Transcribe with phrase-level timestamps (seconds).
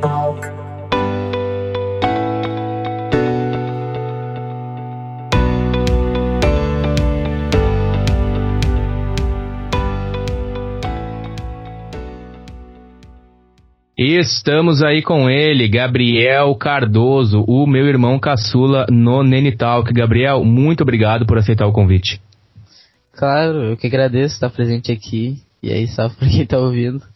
[0.00, 0.46] Talk.
[13.98, 19.92] Estamos aí com ele, Gabriel Cardoso, o meu irmão caçula no Nene Talk.
[19.92, 22.20] Gabriel, muito obrigado por aceitar o convite.
[23.12, 25.42] Claro, eu que agradeço estar presente aqui.
[25.60, 27.15] E aí, salve pra quem tá ouvindo.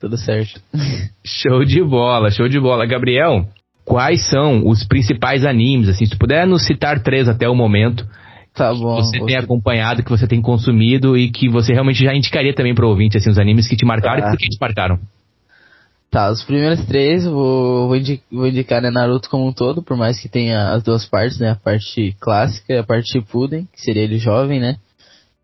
[0.00, 0.60] Tudo certo.
[1.24, 2.86] Show de bola, show de bola.
[2.86, 3.46] Gabriel,
[3.84, 8.06] quais são os principais animes, assim, se tu puder nos citar três até o momento,
[8.54, 8.96] Tá bom.
[8.96, 12.74] que você tem acompanhado, que você tem consumido e que você realmente já indicaria também
[12.74, 14.28] pro ouvinte, assim, os animes que te marcaram Tá.
[14.28, 14.98] e por que te marcaram?
[16.10, 19.96] Tá, os primeiros três vou, vou, indi- vou indicar né, Naruto como um todo, por
[19.96, 21.50] mais que tenha as duas partes, né?
[21.50, 24.76] A parte clássica e a parte Shippuden, que seria ele jovem, né?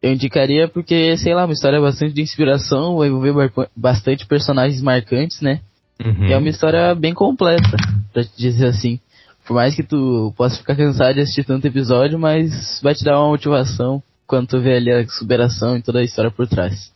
[0.03, 5.41] Eu indicaria porque, sei lá, uma história bastante de inspiração, vai envolver bastante personagens marcantes,
[5.41, 5.61] né?
[6.05, 6.27] Uhum.
[6.27, 7.77] E é uma história bem completa,
[8.13, 8.99] pra te dizer assim.
[9.47, 13.19] Por mais que tu possa ficar cansado de assistir tanto episódio, mas vai te dar
[13.21, 16.93] uma motivação quando tu vê ali a superação e toda a história por trás.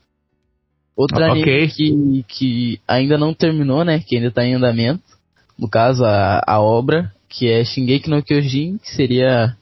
[0.96, 1.68] Outro Ah, anime ok.
[1.68, 4.00] que, que ainda não terminou, né?
[4.00, 5.02] Que ainda tá em andamento.
[5.58, 9.56] No caso, a, a obra, que é Shingeki no Kyojin, que seria,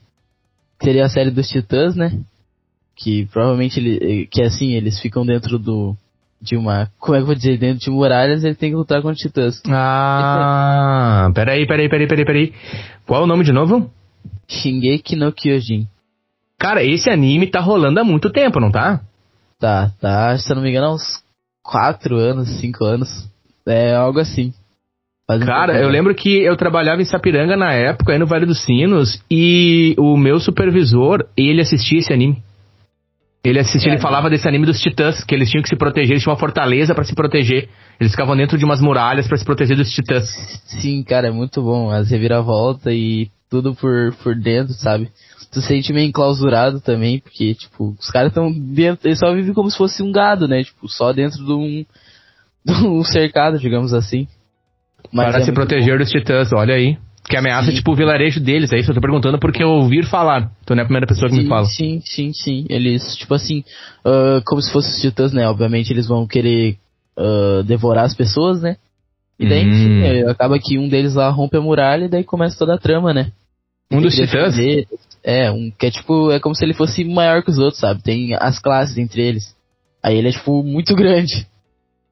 [0.79, 2.17] que seria a série dos Titãs, né?
[2.95, 5.95] Que provavelmente, ele, que assim, eles ficam dentro do,
[6.41, 9.01] de uma, como é que eu vou dizer, dentro de muralhas, ele tem que lutar
[9.01, 9.61] contra titãs.
[9.67, 12.53] Ah, peraí, peraí, peraí, peraí, peraí.
[13.05, 13.89] Qual é o nome de novo?
[14.47, 15.87] Shingeki no Kyojin.
[16.57, 19.01] Cara, esse anime tá rolando há muito tempo, não tá?
[19.59, 21.23] Tá, tá, se eu não me engano, há uns
[21.63, 23.09] 4 anos, 5 anos.
[23.67, 24.53] É algo assim.
[25.27, 28.27] Faz um Cara, tempo, eu lembro que eu trabalhava em Sapiranga na época, aí no
[28.27, 32.43] Vale dos Sinos, e o meu supervisor, ele assistia esse anime.
[33.49, 36.11] Ele assistia, É, ele falava desse anime dos titãs, que eles tinham que se proteger,
[36.11, 37.69] eles tinham uma fortaleza pra se proteger.
[37.99, 40.29] Eles ficavam dentro de umas muralhas pra se proteger dos titãs.
[40.65, 41.89] Sim, cara, é muito bom.
[41.91, 45.09] As reviravolta e tudo por, por dentro, sabe?
[45.51, 49.53] Tu se sente meio enclausurado também, porque, tipo, os caras estão dentro, eles só vivem
[49.53, 50.63] como se fosse um gado, né?
[50.63, 51.85] Tipo, só dentro de um,
[52.65, 54.27] de um cercado, digamos assim.
[55.13, 56.97] Mas para é se proteger dos titãs, olha aí.
[57.27, 57.77] Que ameaça, Sim.
[57.77, 58.91] tipo, o vilarejo deles, é isso?
[58.91, 60.51] Eu tô perguntando porque eu ouvi falar.
[60.65, 61.65] Tu não é a primeira pessoa que me Sim, fala.
[61.65, 62.65] Sim, sim, sim.
[62.69, 63.63] Eles, tipo assim,
[64.05, 65.47] ah, como se fossem os titãs, né?
[65.47, 66.77] Obviamente eles vão querer
[67.17, 68.77] ah, devorar as pessoas, né?
[69.39, 69.69] E daí, Hum.
[69.69, 72.77] enfim, eh, acaba que um deles lá rompe a muralha e daí começa toda a
[72.77, 73.31] trama, né?
[73.91, 74.55] Um dos titãs?
[74.55, 74.87] defender.
[75.23, 78.01] É, um que é tipo, é como se ele fosse maior que os outros, sabe?
[78.03, 79.55] Tem as classes entre eles.
[80.01, 81.45] Aí ele é, tipo, muito grande.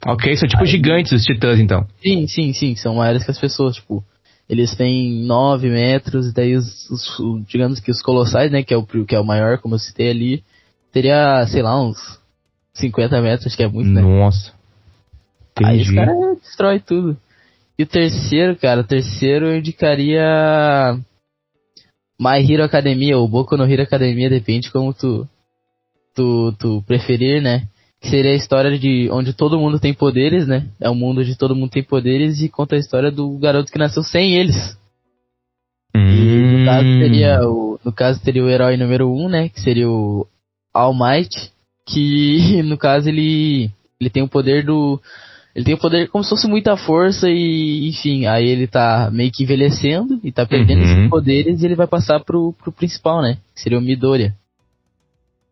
[0.06, 1.86] Ok, são tipo gigantes os titãs, então.
[2.02, 4.04] Sim, sim, sim, são maiores que as pessoas, tipo.
[4.50, 8.78] Eles têm 9 metros, e daí os, os- digamos que os colossais, né, que é,
[8.78, 10.44] o, que é o maior, como eu citei ali,
[10.92, 11.98] teria, sei lá, uns
[12.74, 14.02] 50 metros, acho que é muito, né?
[14.02, 14.54] Nossa.
[15.64, 15.96] Aí os Entendi.
[15.96, 17.18] caras destrói tudo.
[17.78, 20.24] E o terceiro, cara, o terceiro eu indicaria
[22.20, 25.28] My Hero Academia, ou Boku no Hero Academia, depende como tu,
[26.16, 27.68] tu, tu preferir, né?
[28.04, 30.68] Que seria a história de onde todo mundo tem poderes, né?
[30.78, 33.80] É um mundo onde todo mundo tem poderes e conta a história do garoto que
[33.80, 34.78] nasceu sem eles.
[35.96, 36.00] E
[36.60, 37.00] no caso Hum.
[37.00, 39.48] teria o, no caso teria o herói número um, né?
[39.50, 40.28] Que seria o
[40.74, 41.52] All Might,
[41.88, 43.70] que no caso ele
[44.02, 45.00] ele tem o poder do
[45.56, 49.32] ele tem o poder como se fosse muita força e enfim, aí ele tá meio
[49.32, 50.92] que envelhecendo e tá perdendo Uhum.
[50.92, 53.38] esses poderes e ele vai passar pro, pro principal, né?
[53.56, 54.34] Que seria o Midoriya.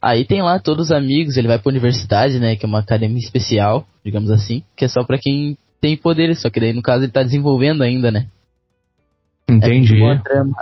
[0.01, 2.55] Aí tem lá todos os amigos, ele vai pra universidade, né?
[2.55, 6.49] Que é uma academia especial, digamos assim, que é só pra quem tem poderes, só
[6.49, 8.27] que daí no caso ele tá desenvolvendo ainda, né?
[9.47, 9.95] É Entendi.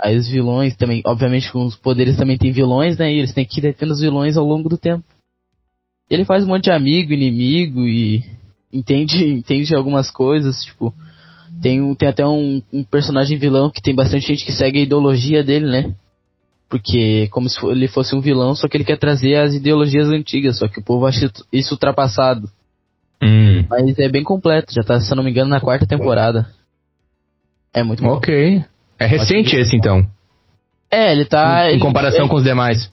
[0.02, 3.12] Aí os vilões também, obviamente com os poderes também tem vilões, né?
[3.12, 5.04] E eles têm que ir detendo os vilões ao longo do tempo.
[6.10, 8.24] Ele faz um monte de amigo, inimigo e
[8.72, 10.92] entende, entende algumas coisas, tipo,
[11.62, 15.42] tem, tem até um, um personagem vilão que tem bastante gente que segue a ideologia
[15.44, 15.94] dele, né?
[16.70, 20.56] Porque como se ele fosse um vilão, só que ele quer trazer as ideologias antigas,
[20.58, 22.48] só que o povo acha isso ultrapassado.
[23.22, 23.64] Hum.
[23.68, 26.48] Mas é bem completo, já tá, se eu não me engano, na quarta temporada.
[27.74, 28.10] É muito bom.
[28.10, 28.64] Ok.
[28.98, 30.06] É recente esse, então.
[30.90, 31.66] É, ele tá.
[31.68, 32.90] em ele- comparação ele- com os demais.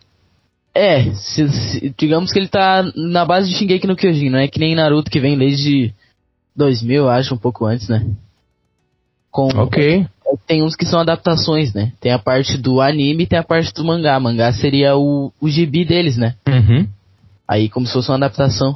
[0.74, 4.48] É, se- se- digamos que ele tá na base de Shingeki no Kyojin, não é
[4.48, 5.94] que nem Naruto que vem desde
[6.56, 8.06] 2000, eu acho, um pouco antes, né?
[9.32, 10.06] Com, Ok.
[10.46, 11.92] Tem uns que são adaptações, né?
[12.00, 14.20] Tem a parte do anime e tem a parte do mangá.
[14.20, 16.36] Mangá seria o, o gibi deles, né?
[16.48, 16.88] Uhum.
[17.48, 18.76] Aí como se fosse uma adaptação.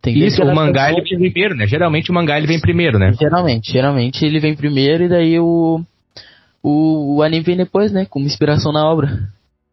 [0.00, 1.66] Tem Isso, o mangá ele vem primeiro, né?
[1.66, 3.12] Geralmente o mangá ele vem primeiro, né?
[3.18, 5.80] Geralmente, geralmente ele vem primeiro e daí o,
[6.62, 8.04] o, o anime vem depois, né?
[8.04, 9.28] Como inspiração na obra.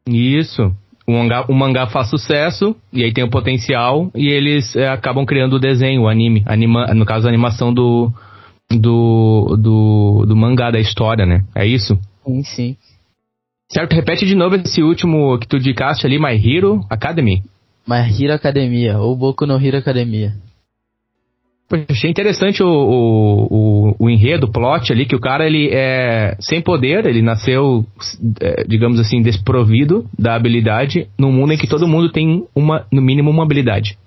[0.07, 0.73] Isso.
[1.05, 5.25] O mangá, o mangá faz sucesso, e aí tem o potencial, e eles é, acabam
[5.25, 6.43] criando o desenho, o anime.
[6.45, 8.13] Anima, no caso, a animação do,
[8.79, 11.43] do, do, do mangá da história, né?
[11.55, 11.99] É isso?
[12.25, 12.77] Sim, sim.
[13.71, 17.41] Certo, repete de novo esse último que tu indicaste ali, My Hero Academy.
[17.87, 20.33] My Hero Academia, ou Boku no Hero Academia.
[21.71, 25.69] Poxa, achei interessante o, o, o, o, enredo, o plot ali, que o cara ele
[25.71, 27.85] é sem poder, ele nasceu,
[28.41, 33.01] é, digamos assim, desprovido da habilidade, num mundo em que todo mundo tem uma, no
[33.01, 33.97] mínimo, uma habilidade.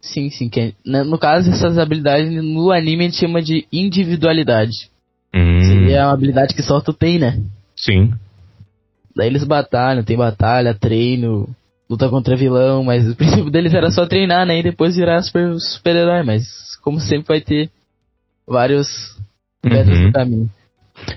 [0.00, 0.48] Sim, sim.
[0.48, 4.90] Que, né, no caso, essas habilidades no anime a gente chama de individualidade.
[5.34, 5.60] Hum.
[5.62, 7.40] Seria uma habilidade que só tu tem, né?
[7.76, 8.12] Sim.
[9.14, 11.48] Daí eles batalham, tem batalha, treino,
[11.88, 14.58] luta contra vilão, mas o princípio deles era só treinar, né?
[14.58, 17.70] E depois virar super, super-herói, mas como sempre vai ter
[18.46, 19.16] vários
[19.62, 20.06] pedras uhum.
[20.06, 20.50] no caminho.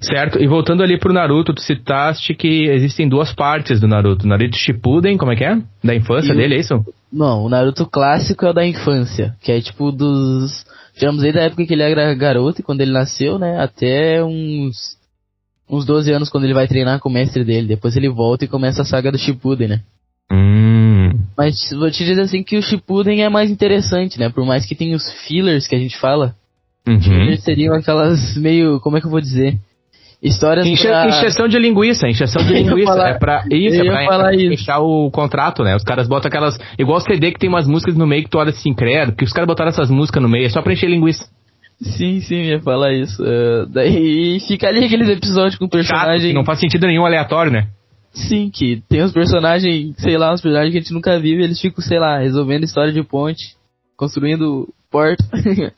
[0.01, 4.27] Certo, e voltando ali pro Naruto, tu citaste que existem duas partes do Naruto.
[4.27, 5.57] Naruto Shippuden, como é que é?
[5.83, 6.85] Da infância e dele, é isso?
[7.13, 10.65] Não, o Naruto clássico é o da infância, que é tipo dos...
[10.95, 13.62] Digamos aí da época que ele era garoto e quando ele nasceu, né?
[13.62, 14.98] Até uns...
[15.69, 17.68] Uns 12 anos quando ele vai treinar com o mestre dele.
[17.68, 19.81] Depois ele volta e começa a saga do Shippuden, né?
[20.31, 21.12] Hum.
[21.38, 24.30] Mas vou te dizer assim que o Shippuden é mais interessante, né?
[24.30, 26.36] Por mais que tenha os fillers que a gente fala.
[26.88, 27.00] Uhum.
[27.00, 28.80] Fillers seriam aquelas meio...
[28.80, 29.57] Como é que eu vou dizer?
[30.24, 31.08] Histórias Enche, pra...
[31.08, 32.94] Encheção de linguiça, encheção de linguiça.
[32.94, 35.75] falar, é pra isso, é pra, falar fechar o contrato, né?
[35.75, 36.58] Os caras botam aquelas.
[36.80, 39.25] Igual o CD que tem umas músicas no meio que tu olha assim, credo, que
[39.25, 41.25] os caras botaram essas músicas no meio, é só pra encher linguiça.
[41.81, 43.22] Sim, sim, ia falar isso.
[43.22, 46.28] Uh, daí fica ali aqueles episódios com personagem.
[46.28, 47.68] Chato, não faz sentido nenhum aleatório, né?
[48.14, 51.44] Sim, que tem uns personagens, sei lá, uns personagens que a gente nunca viu e
[51.44, 53.56] eles ficam, sei lá, resolvendo história de ponte,
[53.98, 55.26] construindo porta.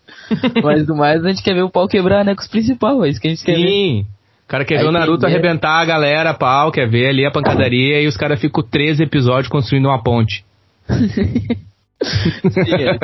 [0.62, 2.36] Mas do mais a gente quer ver o pau quebrar, né?
[2.36, 3.63] Com os principais, é isso que a gente quer Sim.
[3.63, 3.69] ver.
[3.69, 4.06] Sim.
[4.45, 7.31] O cara quer Aí ver o Naruto arrebentar a galera, pau, quer ver ali a
[7.31, 10.45] pancadaria e os caras ficam 13 episódios construindo uma ponte.
[10.88, 12.97] Sim, é.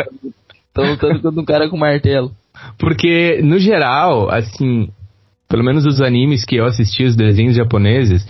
[0.74, 2.32] Tô lutando contra um cara com martelo.
[2.78, 4.90] Porque, no geral, assim,
[5.50, 8.26] pelo menos os animes que eu assisti, os desenhos japoneses,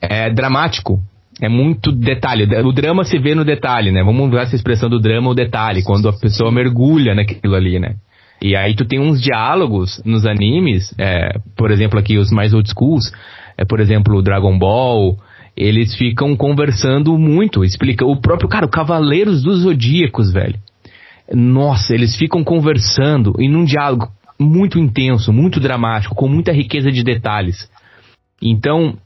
[0.00, 1.00] é dramático.
[1.40, 2.44] É muito detalhe.
[2.62, 4.02] O drama se vê no detalhe, né?
[4.04, 7.96] Vamos usar essa expressão do drama, o detalhe, quando a pessoa mergulha naquilo ali, né?
[8.42, 12.68] E aí tu tem uns diálogos nos animes, é, por exemplo aqui os mais old
[12.70, 13.12] schools,
[13.56, 15.18] é, por exemplo o Dragon Ball,
[15.56, 20.58] eles ficam conversando muito, explica o próprio, cara, o Cavaleiros dos Zodíacos, velho.
[21.32, 24.08] Nossa, eles ficam conversando em um diálogo
[24.38, 27.70] muito intenso, muito dramático, com muita riqueza de detalhes.
[28.40, 28.96] Então,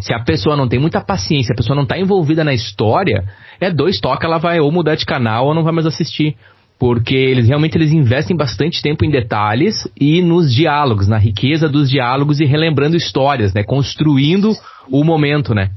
[0.00, 3.24] se a pessoa não tem muita paciência, a pessoa não está envolvida na história,
[3.60, 6.36] é dois toques, ela vai ou mudar de canal ou não vai mais assistir
[6.78, 11.88] porque eles realmente eles investem bastante tempo em detalhes e nos diálogos, na riqueza dos
[11.88, 14.52] diálogos e relembrando histórias, né, construindo
[14.90, 15.70] o momento, né?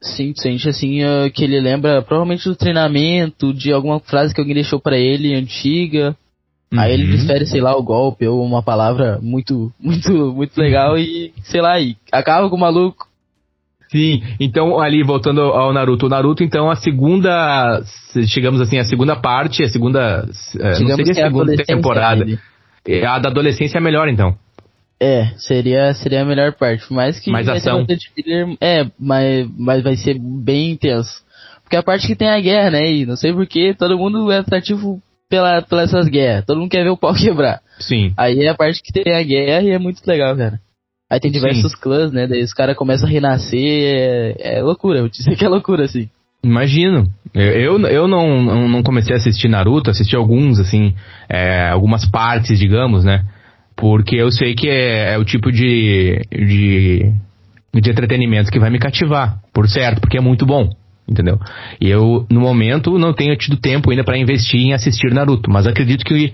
[0.00, 4.54] Sim, sente assim uh, que ele lembra provavelmente do treinamento, de alguma frase que alguém
[4.54, 6.16] deixou para ele antiga.
[6.72, 6.80] Uhum.
[6.80, 7.10] Aí ele uhum.
[7.10, 11.80] desfere, sei lá, o golpe ou uma palavra muito, muito, muito legal e, sei lá,
[11.80, 13.05] e acaba com o maluco.
[13.90, 17.82] Sim, então ali voltando ao Naruto, o Naruto então a segunda,
[18.26, 20.28] chegamos assim, a segunda parte, a segunda,
[20.58, 22.24] é, não seria a é segunda temporada.
[22.24, 22.38] Dele.
[22.86, 24.36] É, a da adolescência é melhor então.
[24.98, 27.86] É, seria, seria a melhor parte, mais que mais ação.
[28.60, 31.24] é, mas, mas vai ser bem intenso.
[31.62, 34.38] Porque a parte que tem a guerra, né, e não sei porquê, todo mundo é
[34.38, 37.60] atrativo pela, pelas essas guerras, todo mundo quer ver o pau quebrar.
[37.78, 38.12] Sim.
[38.16, 40.60] Aí é a parte que tem a guerra e é muito legal, cara.
[41.08, 41.78] Aí tem diversos Sim.
[41.80, 42.26] clãs, né?
[42.26, 43.60] Daí os caras começam a renascer.
[43.60, 46.08] É, é loucura, eu dizer que é loucura, assim.
[46.42, 47.08] Imagino.
[47.34, 50.94] Eu, eu, eu não, não comecei a assistir Naruto, assisti alguns, assim,
[51.28, 53.24] é, algumas partes, digamos, né?
[53.76, 57.12] Porque eu sei que é, é, o tipo de, de,
[57.74, 60.70] de entretenimento que vai me cativar, por certo, porque é muito bom,
[61.06, 61.38] entendeu?
[61.80, 65.66] E eu, no momento, não tenho tido tempo ainda para investir em assistir Naruto, mas
[65.66, 66.32] acredito que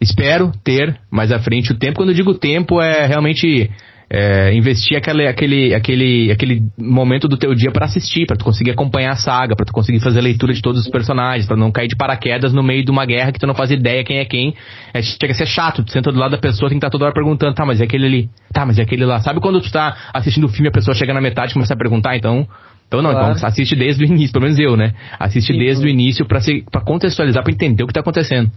[0.00, 1.96] espero ter mais à frente o tempo.
[1.96, 3.70] Quando eu digo tempo, é realmente
[4.08, 8.70] é, investir aquele, aquele, aquele, aquele momento do teu dia para assistir, para tu conseguir
[8.70, 11.72] acompanhar a saga, para tu conseguir fazer a leitura de todos os personagens, para não
[11.72, 14.24] cair de paraquedas no meio de uma guerra que tu não faz ideia quem é
[14.24, 14.54] quem.
[14.94, 17.06] É, chega a ser chato, tu senta do lado da pessoa, tem que estar toda
[17.06, 19.20] hora perguntando, tá, mas é aquele ali, tá, mas é aquele lá.
[19.20, 21.74] Sabe quando tu tá assistindo o filme e a pessoa chega na metade e começa
[21.74, 22.46] a perguntar, então
[22.86, 23.36] então não, então claro.
[23.36, 24.94] então assiste desde o início, pelo menos eu, né?
[25.18, 26.38] Assiste Sim, desde o início para
[26.70, 28.50] para contextualizar, para entender o que tá acontecendo.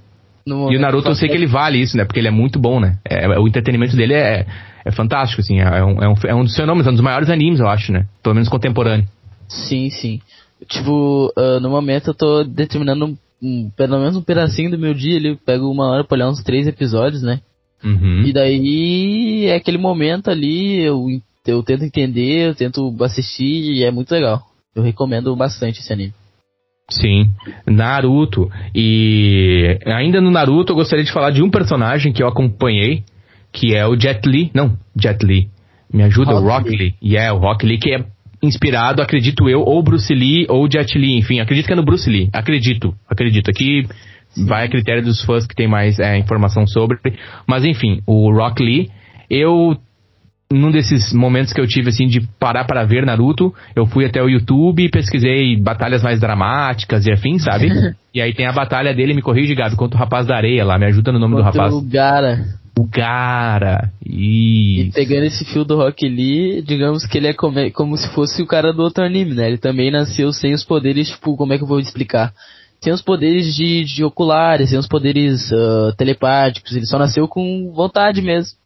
[0.48, 2.06] E o Naruto eu sei que ele vale isso, né?
[2.06, 2.98] Porque ele é muito bom, né?
[3.06, 4.46] É, o entretenimento dele é,
[4.84, 5.60] é fantástico, assim.
[5.60, 7.92] É um, é um, é um dos fenômenos, é um dos maiores animes, eu acho,
[7.92, 8.06] né?
[8.24, 9.08] Pelo menos contemporâneo.
[9.48, 10.22] Sim, sim.
[10.68, 15.18] Tipo, uh, no momento eu tô determinando um, pelo menos um pedacinho do meu dia
[15.18, 15.36] ali.
[15.36, 17.42] Pego uma hora pra olhar uns três episódios, né?
[17.84, 18.24] Uhum.
[18.26, 21.06] E daí é aquele momento ali, eu,
[21.48, 24.42] eu tento entender, eu tento assistir e é muito legal.
[24.76, 26.14] Eu recomendo bastante esse anime.
[26.90, 27.30] Sim,
[27.66, 28.50] Naruto.
[28.74, 33.04] E ainda no Naruto eu gostaria de falar de um personagem que eu acompanhei,
[33.52, 34.52] que é o Jet Li.
[34.54, 35.50] Não, Jet Li.
[35.92, 36.96] Me ajuda, Rock o Rock Lee.
[37.02, 38.06] E é, o Rock Lee que é
[38.42, 42.10] inspirado, acredito eu, ou Bruce Lee ou Jet Li, enfim, acredito que é no Bruce
[42.10, 42.30] Lee.
[42.32, 43.50] Acredito, acredito.
[43.50, 43.86] Aqui
[44.46, 46.98] vai a critério dos fãs que tem mais é, informação sobre.
[47.48, 48.90] Mas enfim, o Rock Lee,
[49.30, 49.76] eu
[50.52, 54.22] num desses momentos que eu tive assim de parar para ver Naruto, eu fui até
[54.22, 57.70] o YouTube e pesquisei batalhas mais dramáticas e afim, sabe?
[58.14, 60.80] e aí tem a batalha dele, me corrige, Gabi, contra o rapaz da areia lá,
[60.80, 61.74] me ajuda no nome Contra do rapaz.
[61.76, 62.46] O Gara.
[62.76, 63.92] O Gara.
[64.04, 64.94] E Isso.
[64.94, 68.48] pegando esse fio do Rock Lee, digamos que ele é como, como se fosse o
[68.48, 69.48] cara do outro anime, né?
[69.48, 72.34] Ele também nasceu sem os poderes, tipo, como é que eu vou explicar?
[72.82, 77.72] Sem os poderes de, de oculares, sem os poderes ah, telepáticos, ele só nasceu com
[77.72, 78.58] vontade mesmo.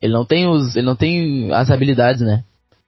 [0.00, 0.76] Ele não tem os.
[0.76, 2.42] Ele não tem as habilidades, né?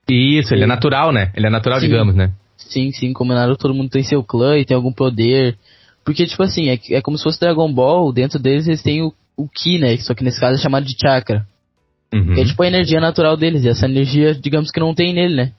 [0.09, 1.31] Isso, ele é natural, né?
[1.35, 1.87] Ele é natural, Sim.
[1.87, 2.31] digamos, né?
[2.57, 5.57] Sim, sim, como Naruto todo mundo tem seu clã e tem algum poder.
[6.03, 9.13] Porque, tipo assim, é, é como se fosse Dragon Ball, dentro deles eles têm o,
[9.37, 9.95] o Ki, né?
[9.97, 11.45] Só que nesse caso é chamado de chakra.
[12.13, 12.33] Uhum.
[12.33, 15.35] Que é tipo a energia natural deles, e essa energia, digamos que não tem nele,
[15.35, 15.51] né?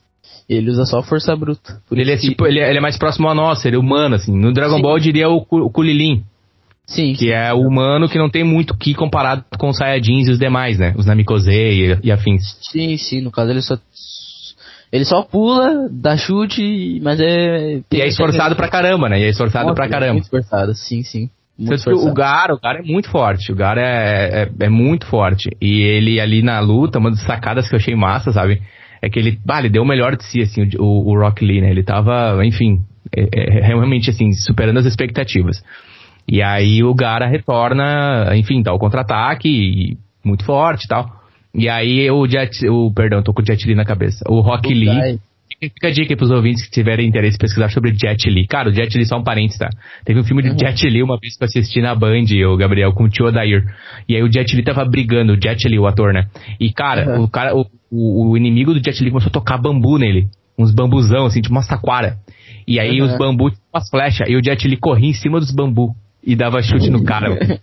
[0.49, 1.81] Ele usa só força bruta.
[1.93, 4.37] Ele é tipo, ele é, ele é mais próximo a nós, ele é humano, assim.
[4.37, 4.83] No Dragon Sim.
[4.83, 6.25] Ball eu diria o, o Kulilin,
[6.91, 10.33] Sim, que é o humano que não tem muito ki comparado com os Saiyajins e
[10.33, 10.93] os demais, né?
[10.97, 12.43] Os Namekusei e, e afins.
[12.61, 13.21] sim, sim.
[13.21, 13.79] No caso ele só.
[14.93, 17.81] Ele só pula, dá chute, mas é.
[17.93, 19.21] E é esforçado pra caramba, né?
[19.21, 20.13] E é esforçado Nossa, pra ele é caramba.
[20.15, 21.31] Muito esforçado, sim, sim.
[21.57, 22.13] Muito o.
[22.13, 23.53] Gara, o Gara é muito forte.
[23.53, 25.49] O Gara é, é, é muito forte.
[25.61, 28.61] E ele ali na luta, uma das sacadas que eu achei massa, sabe?
[29.01, 31.45] É que ele, bah, ele deu o melhor de si, assim, o, o, o Rock
[31.45, 31.71] Lee, né?
[31.71, 32.81] Ele tava, enfim,
[33.15, 35.63] é, é, realmente, assim, superando as expectativas.
[36.29, 41.11] E aí o Gara retorna, enfim, dá o contra-ataque, muito forte e tal.
[41.55, 44.25] E aí o Jet, o, perdão, tô com o Jet Li na cabeça.
[44.29, 45.19] O Rock O Lee.
[45.61, 48.47] Fica a dica aí pros ouvintes que tiverem interesse em pesquisar sobre Jet Li.
[48.47, 49.69] Cara, o Jet Li, só um parênteses, tá?
[50.07, 50.59] Teve um filme de Uhum.
[50.59, 53.65] Jet Li uma vez que eu assisti na Band, o Gabriel, com o tio Odair.
[54.09, 56.29] E aí o Jet Li tava brigando, o Jet Li, o ator, né?
[56.59, 57.25] E, cara, Uhum.
[57.25, 60.29] o cara, o, o, o inimigo do Jet Li começou a tocar bambu nele.
[60.59, 62.17] Uns bambuzão, assim, tipo uma taquara.
[62.67, 63.09] E aí Uhum.
[63.09, 65.95] os bambus, umas flechas, e o Jet Li corria em cima dos bambu.
[66.23, 67.31] E dava chute no cara.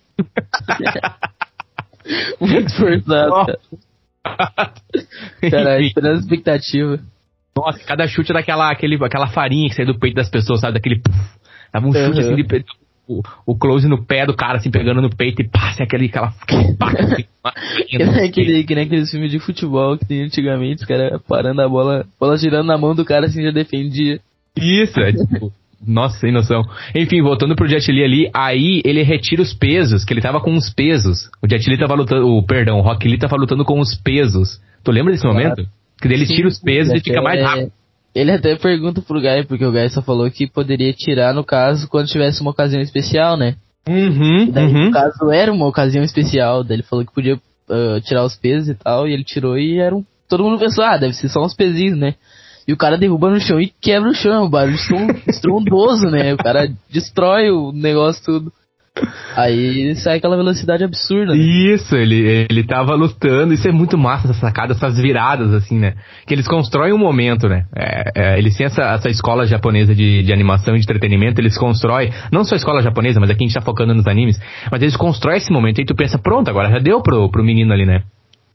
[2.40, 3.58] Muito esforçado,
[5.50, 5.82] cara.
[5.82, 7.00] Esperando a expectativa.
[7.56, 10.76] Nossa, cada chute era aquela, aquele, aquela farinha que saía do peito das pessoas, sabe?
[10.76, 11.00] Daquele.
[11.02, 11.18] puff.
[11.74, 12.20] Dava um chute Uhum.
[12.20, 12.64] assim de pe-
[13.08, 16.06] o, o close no pé do cara, assim, pegando no peito e pá, assim, aquele,
[16.08, 16.28] aquela.
[16.42, 20.82] aquele pá, assim, Que nem, aquele, que nem aqueles filmes de futebol que tem antigamente,
[20.82, 24.20] os caras parando a bola, bola girando na mão do cara assim já defendia.
[24.56, 25.52] Isso, é tipo.
[25.86, 26.64] Nossa, sem noção.
[26.96, 30.54] Enfim, voltando pro Jet Li ali, aí ele retira os pesos, que ele tava com
[30.56, 31.30] os pesos.
[31.42, 34.60] O Jet Li tava lutando, o, perdão, o Rock Lee tava lutando com os pesos.
[34.84, 35.38] Tu lembra desse Claro.
[35.38, 35.68] momento?
[36.02, 37.72] Que ele Sim, tira os pesos e fica mais rápido.
[38.16, 41.88] Ele até pergunta pro Guy, porque o Guy só falou que poderia tirar no caso
[41.88, 43.56] quando tivesse uma ocasião especial, né?
[43.88, 44.86] Uhum, Daí, uhum.
[44.86, 46.64] no caso, era uma ocasião especial.
[46.64, 49.78] Daí ele falou que podia ah, tirar os pesos e tal, e ele tirou e
[49.80, 50.04] era um.
[50.28, 52.16] Todo mundo pensou, ah, deve ser só uns pezinhos, né?
[52.68, 56.34] E o cara derruba no chão e quebra o chão, o barulho estron- estrondoso, né?
[56.34, 58.52] O cara destrói o negócio tudo.
[59.36, 61.34] Aí sai aquela velocidade absurda.
[61.34, 61.40] Né?
[61.40, 65.94] Isso, ele, ele tava lutando, isso é muito massa, essa sacada, essas viradas, assim, né?
[66.26, 67.66] Que eles constroem um momento, né?
[67.76, 71.58] É, é, eles têm essa, essa escola japonesa de, de animação e de entretenimento, eles
[71.58, 74.40] constroem, não só a escola japonesa, mas aqui a gente tá focando nos animes,
[74.72, 77.72] mas eles constroem esse momento e tu pensa, pronto, agora já deu pro, pro menino
[77.72, 78.02] ali, né?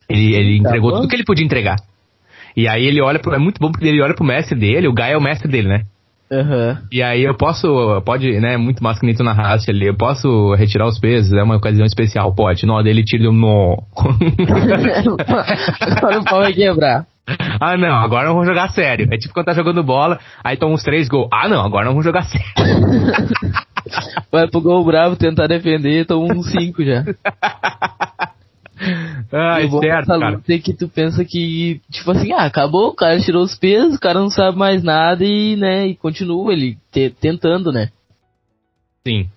[0.08, 0.96] Ele, ele Tá entregou bom.
[0.96, 1.76] tudo que ele podia entregar.
[2.56, 4.94] E aí ele olha pro, é muito bom porque ele olha pro mestre dele, o
[4.94, 5.82] Guy é o mestre dele, né?
[6.32, 6.78] Aham.
[6.90, 10.54] E aí eu posso, pode, né, muito massa que nem tu narraste ali, eu posso
[10.54, 12.64] retirar os pesos, é uma ocasião especial, pode.
[12.64, 13.76] Nó dele tira um.
[15.80, 17.06] Agora o pau vai quebrar.
[17.60, 19.08] ah não, agora não vamos jogar sério.
[19.12, 21.28] É tipo quando tá jogando bola, aí toma uns três gols.
[21.30, 22.46] Ah não, agora não vamos jogar sério.
[24.30, 27.04] Vai pro gol bravo tentar defender, toma um 5 já.
[29.32, 30.40] Ah, bom certo, cara.
[30.48, 34.00] é que tu pensa que, tipo assim, ah, acabou, o cara tirou os pesos, o
[34.00, 37.90] cara não sabe mais nada e, né, e continua ele te- tentando, né?
[39.06, 39.28] Sim.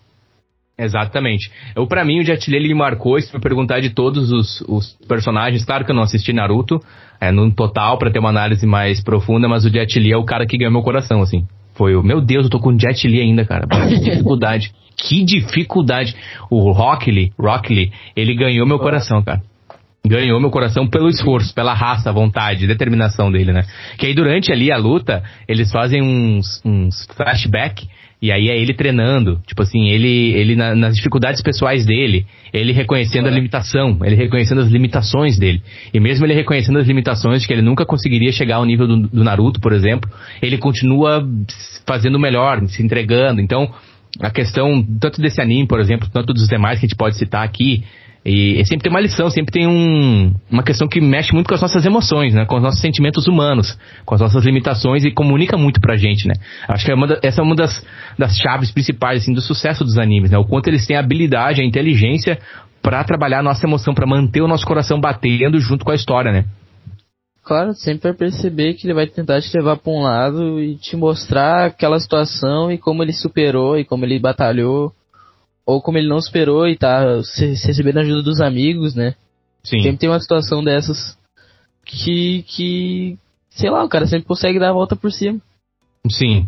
[0.77, 1.49] Exatamente.
[1.73, 4.93] Eu, pra mim, o Jet Li, ele marcou, se me perguntar de todos os, os
[5.07, 6.81] personagens, claro que eu não assisti Naruto,
[7.19, 10.25] é, no total, pra ter uma análise mais profunda, mas o Jet Li é o
[10.25, 11.47] cara que ganhou meu coração, assim.
[11.75, 13.65] Foi o, meu Deus, eu tô com o Jet Li ainda, cara.
[13.67, 14.73] Que dificuldade.
[14.97, 16.15] que dificuldade.
[16.49, 19.41] O Rock Lee, Rock Lee, ele ganhou meu coração, cara.
[20.07, 23.63] Ganhou meu coração pelo esforço, pela raça, vontade, determinação dele, né?
[23.97, 27.87] Que aí durante ali a luta, eles fazem uns, uns flashback
[28.21, 32.71] e aí é ele treinando, tipo assim, ele, ele na- nas dificuldades pessoais dele, ele
[32.71, 35.61] reconhecendo a limitação, ele reconhecendo as limitações dele.
[35.93, 39.07] E mesmo ele reconhecendo as limitações de que ele nunca conseguiria chegar ao nível do,
[39.07, 40.09] do Naruto, por exemplo,
[40.41, 41.27] ele continua
[41.85, 43.41] fazendo melhor, se entregando.
[43.41, 43.71] Então,
[44.21, 47.43] a questão tanto desse anime, por exemplo, tanto dos demais que a gente pode citar
[47.43, 47.83] aqui,
[48.25, 51.53] E, e sempre tem uma lição, sempre tem um, uma questão que mexe muito com
[51.53, 52.43] as nossas emoções, né?
[52.43, 56.33] Com os nossos sentimentos humanos, com as nossas limitações e comunica muito pra gente, né?
[56.67, 57.85] Acho que é da, essa é uma das,
[58.17, 60.39] das chaves principais, assim, do sucesso dos animes, né?
[60.39, 62.39] O quanto eles têm a habilidade, a inteligência
[62.81, 66.31] para trabalhar a nossa emoção, para manter o nosso coração batendo junto com a história,
[66.31, 66.45] né?
[67.45, 70.95] Claro, sempre vai perceber que ele vai tentar te levar para um lado e te
[70.95, 74.91] mostrar aquela situação e como ele superou e como ele batalhou
[75.63, 79.13] ou como ele não esperou e tá recebendo ajuda dos amigos, né?
[79.63, 79.79] Sim.
[79.79, 81.15] Sempre tem uma situação dessas
[81.85, 83.15] que, que,
[83.51, 85.39] sei lá, o cara sempre consegue dar a volta por cima.
[86.09, 86.47] Sim.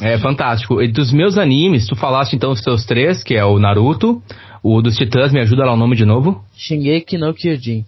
[0.00, 0.82] É fantástico.
[0.82, 4.20] E dos meus animes, tu falaste então os teus três, que é o Naruto,
[4.64, 6.44] o dos Titãs, me ajuda lá o nome de novo?
[6.56, 7.84] Shingeki no Kyojin.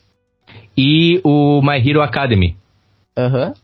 [0.77, 2.57] E o My Hero Academy.
[3.17, 3.49] Aham.
[3.49, 3.55] Uhum.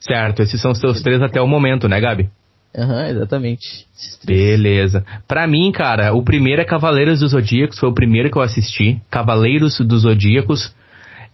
[0.00, 2.30] Certo, esses são os teus três até o momento, né, Gabi?
[2.76, 3.86] Aham, uhum, exatamente.
[4.24, 5.04] Beleza.
[5.26, 9.00] Pra mim, cara, o primeiro é Cavaleiros dos Zodíacos, foi o primeiro que eu assisti.
[9.10, 10.74] Cavaleiros dos Zodíacos.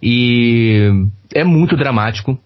[0.02, 2.38] E é muito dramático.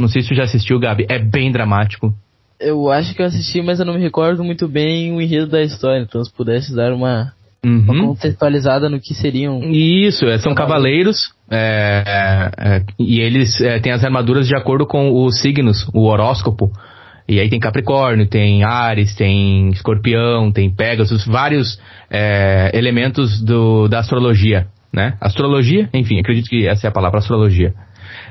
[0.00, 1.06] Não sei se tu já assistiu, Gabi.
[1.08, 2.14] É bem dramático.
[2.58, 5.62] Eu acho que eu assisti, mas eu não me recordo muito bem o enredo da
[5.62, 6.02] história.
[6.02, 7.32] Então, se pudesse dar uma,
[7.64, 8.08] uhum.
[8.08, 9.60] contextualizada no que seriam.
[9.70, 11.32] Isso, é, são cavaleiros.
[11.50, 16.04] É, é, é e eles é, têm as armaduras de acordo com os signos, o
[16.04, 16.70] horóscopo.
[17.28, 24.00] E aí tem Capricórnio, tem Ares, tem Escorpião, tem Pegasus, vários é, elementos do, da
[24.00, 25.16] astrologia, né?
[25.20, 27.72] Astrologia, enfim, acredito que essa é a palavra, astrologia.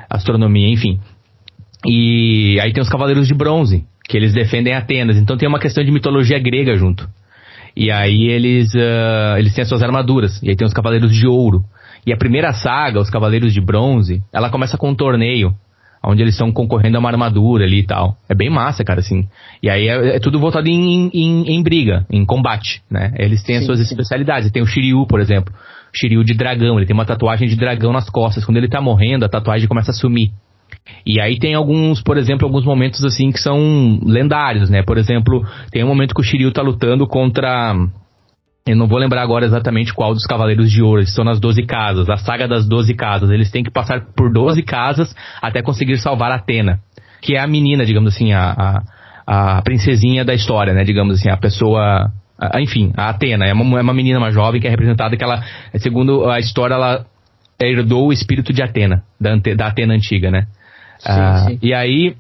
[0.10, 1.00] Astronomia, enfim.
[1.86, 5.16] E aí tem os Cavaleiros de Bronze, que eles defendem Atenas.
[5.16, 7.08] Então tem uma questão de mitologia grega junto.
[7.76, 10.42] E aí eles, uh, eles têm as suas armaduras.
[10.44, 11.64] E aí tem os Cavaleiros de Ouro.
[12.06, 15.54] E a primeira saga, os Cavaleiros de Bronze, ela começa com um torneio
[16.04, 18.16] onde eles estão concorrendo a uma armadura ali e tal.
[18.28, 19.28] É bem massa, cara, assim.
[19.62, 23.14] E aí é, é tudo voltado em, em, em, briga, em combate, né?
[23.18, 23.86] Eles têm as suas sim.
[23.86, 24.52] especialidades.
[24.52, 25.54] Tem o Shiryu, por exemplo.
[25.94, 28.46] Shiryu de dragão, ele tem uma tatuagem de dragão nas costas.
[28.46, 30.32] Quando ele tá morrendo, a tatuagem começa a sumir.
[31.06, 34.84] E aí tem alguns, por exemplo, alguns momentos assim que são lendários, né?
[34.84, 37.74] Por exemplo, tem um momento que o Shiryu tá lutando contra
[38.70, 41.02] eu não vou lembrar agora exatamente qual dos Cavaleiros de Ouro.
[41.02, 42.08] Estão nas 12 casas.
[42.08, 43.32] A saga das 12 casas.
[43.32, 46.80] Eles têm que passar por 12 casas até conseguir salvar Atena.
[47.20, 48.84] Que é a menina, digamos assim, a,
[49.26, 50.84] a, a princesinha da história, né?
[50.84, 52.12] Digamos assim, a pessoa.
[52.58, 53.48] Enfim, a Atena.
[53.48, 55.44] É uma, é uma menina mais jovem que é representada que ela,
[55.78, 57.06] segundo a história, ela
[57.60, 60.46] herdou o espírito de Atena, da, da Atena antiga, né?
[61.00, 61.60] Sim, ah, sim.
[61.62, 62.16] E aí,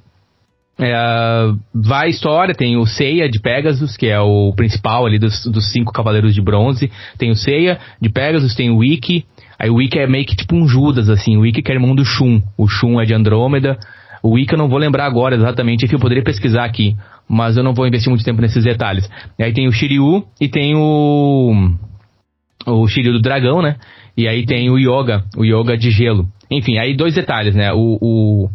[0.79, 5.45] é, vai a história, tem o Seiya de Pegasus, que é o principal ali dos,
[5.45, 6.89] dos cinco cavaleiros de bronze.
[7.17, 9.25] Tem o Seiya de Pegasus, tem o Ikki.
[9.59, 11.35] Aí o Ikki é meio que tipo um Judas, assim.
[11.35, 12.41] O Ikki que é irmão do Shun.
[12.57, 13.77] O Shun é de Andrômeda.
[14.23, 16.95] O Ikki eu não vou lembrar agora exatamente, enfim, eu poderia pesquisar aqui.
[17.27, 19.09] Mas eu não vou investir muito tempo nesses detalhes.
[19.39, 21.73] Aí tem o Shiryu e tem o...
[22.65, 23.75] O Shiryu do dragão, né?
[24.17, 26.27] E aí tem o Yoga, o Yoga de gelo.
[26.49, 27.71] Enfim, aí dois detalhes, né?
[27.71, 28.49] O, o,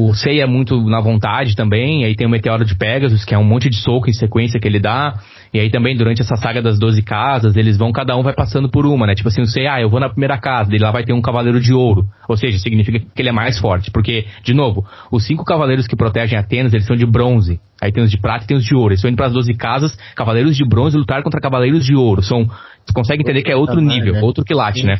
[0.00, 3.38] o Sei é muito na vontade também, aí tem o Meteoro de Pegasus, que é
[3.38, 5.14] um monte de soco em sequência que ele dá.
[5.52, 8.70] E aí também, durante essa saga das 12 casas, eles vão, cada um vai passando
[8.70, 9.14] por uma, né?
[9.14, 11.20] Tipo assim, o Sei, ah, eu vou na primeira casa, dele lá vai ter um
[11.20, 12.06] cavaleiro de ouro.
[12.28, 13.90] Ou seja, significa que ele é mais forte.
[13.90, 17.60] Porque, de novo, os cinco cavaleiros que protegem Atenas, eles são de bronze.
[17.82, 18.90] Aí tem os de prata e tem os de ouro.
[18.90, 22.22] Eles estão indo para as 12 casas, cavaleiros de bronze lutar contra cavaleiros de ouro.
[22.22, 22.48] São,
[22.90, 24.20] você consegue entender que é outro nível, né?
[24.20, 24.98] outro quilate, né?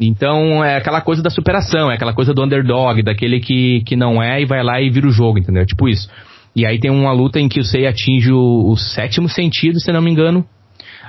[0.00, 4.22] Então é aquela coisa da superação, é aquela coisa do underdog, daquele que, que não
[4.22, 5.66] é e vai lá e vira o jogo, entendeu?
[5.66, 6.08] Tipo isso.
[6.54, 9.90] E aí tem uma luta em que o Sei atinge o, o sétimo sentido, se
[9.90, 10.44] não me engano.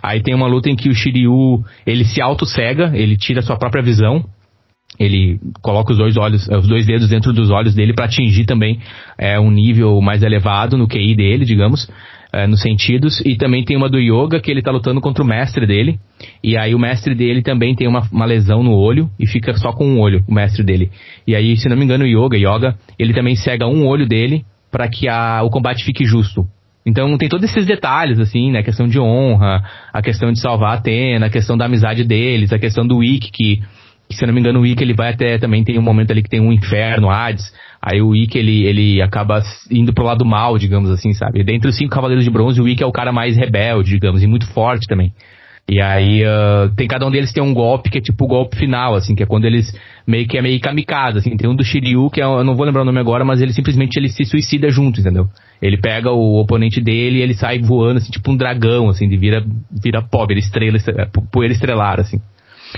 [0.02, 3.58] Aí tem uma luta em que o Shiryu, ele se auto-cega, ele tira a sua
[3.58, 4.26] própria visão
[5.00, 8.80] ele coloca os dois olhos, os dois dedos dentro dos olhos dele para atingir também
[9.18, 11.90] é, um nível mais elevado no QI dele, digamos,
[12.34, 13.22] é, nos sentidos.
[13.26, 16.00] E também tem uma do yoga que ele tá lutando contra o mestre dele.
[16.44, 19.72] E aí o mestre dele também tem uma, uma lesão no olho e fica só
[19.72, 20.90] com um olho, o mestre dele.
[21.28, 24.44] E aí, se não me engano, o yoga, yoga, ele também cega um olho dele
[24.72, 26.48] para que a, o combate fique justo.
[26.86, 28.60] Então tem todos esses detalhes, assim, né?
[28.60, 32.52] A questão de honra, a questão de salvar a Atena, a questão da amizade deles,
[32.52, 33.64] a questão do que que
[34.16, 36.24] se eu não me engano o Ikki ele vai até também tem um momento ali
[36.24, 40.58] que tem um inferno, Hades, aí o Ikki ele, ele acaba indo pro lado mal,
[40.58, 41.44] digamos assim, sabe?
[41.44, 44.28] Dentre os cinco cavaleiros de bronze, o Ikki é o cara mais rebelde, digamos, e
[44.28, 45.14] muito forte também.
[45.70, 48.58] E aí uh, tem cada um deles tem um golpe que é tipo o golpe
[48.58, 49.74] final, assim, que é quando eles
[50.06, 52.66] meio que é meio kamikaze, assim, tem um do Shiryu, que é, eu não vou
[52.66, 55.28] lembrar o nome agora, mas ele simplesmente ele se suicida junto, entendeu?
[55.62, 59.16] Ele pega o oponente dele e ele sai voando, assim, tipo um dragão, assim, de
[59.16, 60.78] vira, vira vira estrela,
[61.32, 62.20] poeira estrelar, assim.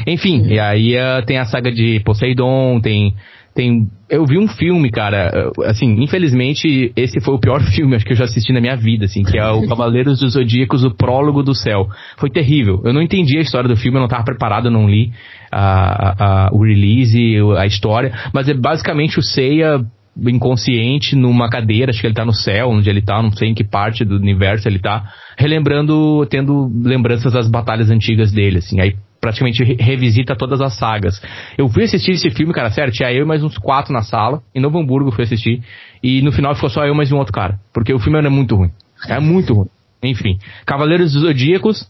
[0.05, 3.13] Enfim, e aí uh, tem a saga de Poseidon, tem,
[3.53, 3.87] tem.
[4.09, 5.51] Eu vi um filme, cara.
[5.65, 9.05] Assim, infelizmente, esse foi o pior filme acho que eu já assisti na minha vida,
[9.05, 11.87] assim, que é o Cavaleiros dos Zodíacos, o Prólogo do Céu.
[12.17, 12.81] Foi terrível.
[12.83, 15.11] Eu não entendi a história do filme, eu não estava preparado, eu não li
[15.51, 19.85] a, a, o release, a história, mas é basicamente o Seiya
[20.17, 23.53] inconsciente numa cadeira, acho que ele tá no céu, onde ele tá, não sei em
[23.53, 25.03] que parte do universo ele tá,
[25.37, 28.79] relembrando, tendo lembranças das batalhas antigas dele, assim.
[28.79, 31.19] Aí praticamente revisita todas as sagas.
[31.57, 34.43] Eu fui assistir esse filme, cara, sério, tinha eu e mais uns quatro na sala,
[34.53, 35.63] em Novo Hamburgo fui assistir,
[36.03, 38.55] e no final ficou só eu mais um outro cara, porque o filme era muito
[38.55, 38.69] ruim.
[39.09, 39.67] É muito ruim.
[40.03, 41.89] Enfim, Cavaleiros dos Zodíacos,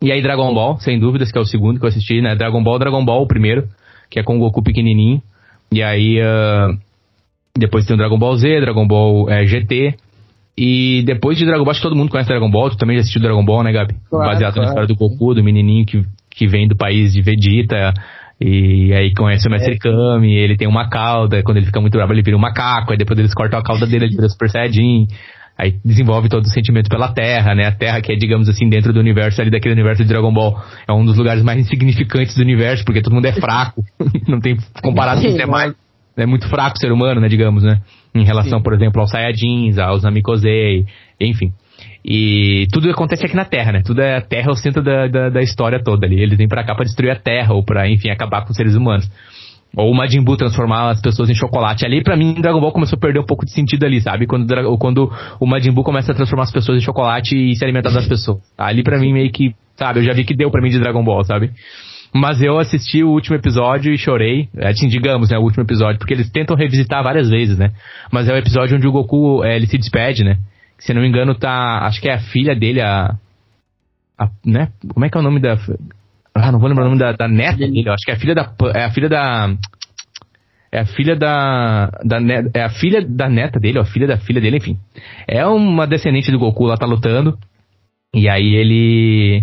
[0.00, 2.36] e aí Dragon Ball, sem dúvidas, que é o segundo que eu assisti, né?
[2.36, 3.68] Dragon Ball, Dragon Ball, o primeiro,
[4.08, 5.20] que é com o Goku pequenininho.
[5.72, 6.78] E aí, uh,
[7.56, 9.96] depois tem o Dragon Ball Z, Dragon Ball é, GT,
[10.56, 13.00] e depois de Dragon Ball, acho que todo mundo conhece Dragon Ball, tu também já
[13.00, 13.94] assistiu Dragon Ball, né, Gabi?
[14.08, 14.66] Claro, Baseado claro.
[14.66, 17.92] na história do Goku, do menininho que que vem do país de Vegeta,
[18.40, 19.78] e aí conhece o Mestre é.
[19.78, 22.98] Kami, ele tem uma cauda, quando ele fica muito bravo ele vira um macaco, aí
[22.98, 25.08] depois eles cortam a cauda dele, ele vira Super Saiyajin,
[25.58, 27.66] aí desenvolve todo o sentimento pela Terra, né?
[27.66, 30.58] A Terra que é, digamos assim, dentro do universo ali daquele universo de Dragon Ball,
[30.88, 33.82] é um dos lugares mais insignificantes do universo, porque todo mundo é fraco,
[34.26, 35.74] não tem comparado com os demais,
[36.20, 37.80] é muito fraco o ser humano, né, digamos, né?
[38.14, 38.64] Em relação, Sim.
[38.64, 40.84] por exemplo, aos Saiyajins, aos Namekusei,
[41.20, 41.52] enfim.
[42.04, 43.82] E tudo acontece aqui na Terra, né?
[43.84, 46.20] Tudo é a Terra é o centro da, da, da história toda ali.
[46.20, 48.74] Eles vêm pra cá pra destruir a Terra, ou pra, enfim, acabar com os seres
[48.74, 49.10] humanos.
[49.76, 51.84] Ou o Majin Buu transformar as pessoas em chocolate.
[51.84, 54.26] Ali, pra mim, Dragon Ball começou a perder um pouco de sentido ali, sabe?
[54.26, 57.90] Quando, quando o Majin Buu começa a transformar as pessoas em chocolate e se alimentar
[57.90, 58.38] das pessoas.
[58.58, 60.00] Ali, pra mim, meio que, sabe?
[60.00, 61.50] Eu já vi que deu pra mim de Dragon Ball, sabe?
[62.12, 64.48] Mas eu assisti o último episódio e chorei.
[64.58, 65.38] Assim, digamos, né?
[65.38, 65.98] O último episódio.
[65.98, 67.70] Porque eles tentam revisitar várias vezes, né?
[68.10, 70.38] Mas é o episódio onde o Goku, é, ele se despede, né?
[70.80, 71.86] se não me engano, tá.
[71.86, 73.14] Acho que é a filha dele, a.
[74.18, 74.68] a né?
[74.92, 75.56] Como é que é o nome da.
[76.34, 77.88] Ah, não vou lembrar o nome da, da neta dele.
[77.88, 78.52] Acho que é a filha da.
[78.74, 79.54] É a filha da.
[80.72, 82.18] É a filha da, da.
[82.54, 84.78] É a filha da neta dele, ou a filha da filha dele, enfim.
[85.28, 87.38] É uma descendente do Goku lá, tá lutando.
[88.14, 89.42] E aí ele.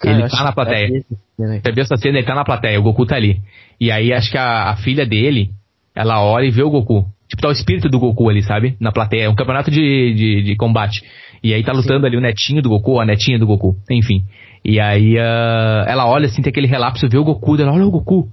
[0.00, 1.04] Cara, ele tá na plateia.
[1.36, 2.18] Você viu essa cena?
[2.18, 3.40] Ele tá na plateia, o Goku tá ali.
[3.80, 5.50] E aí acho que a, a filha dele,
[5.94, 7.04] ela olha e vê o Goku.
[7.28, 8.76] Tipo, tá o espírito do Goku ali, sabe?
[8.80, 9.24] Na plateia.
[9.24, 11.02] É um campeonato de, de, de combate.
[11.42, 12.06] E aí tá lutando Sim.
[12.06, 13.76] ali o netinho do Goku, a netinha do Goku.
[13.90, 14.24] Enfim.
[14.64, 17.90] E aí uh, ela olha assim, tem aquele relapso, vê o Goku, ela olha o
[17.90, 18.28] Goku.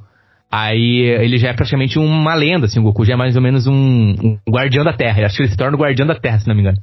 [0.52, 3.68] Aí ele já é praticamente uma lenda, assim, o Goku já é mais ou menos
[3.68, 5.22] um, um guardião da Terra.
[5.22, 6.78] Eu acho que ele se torna o guardião da Terra, se não me engano.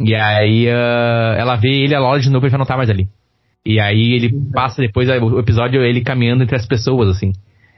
[0.00, 2.90] E aí uh, ela vê ele, ela olha de novo e já não tá mais
[2.90, 3.08] ali.
[3.66, 7.32] E aí ele passa depois o episódio ele caminhando entre as pessoas, assim.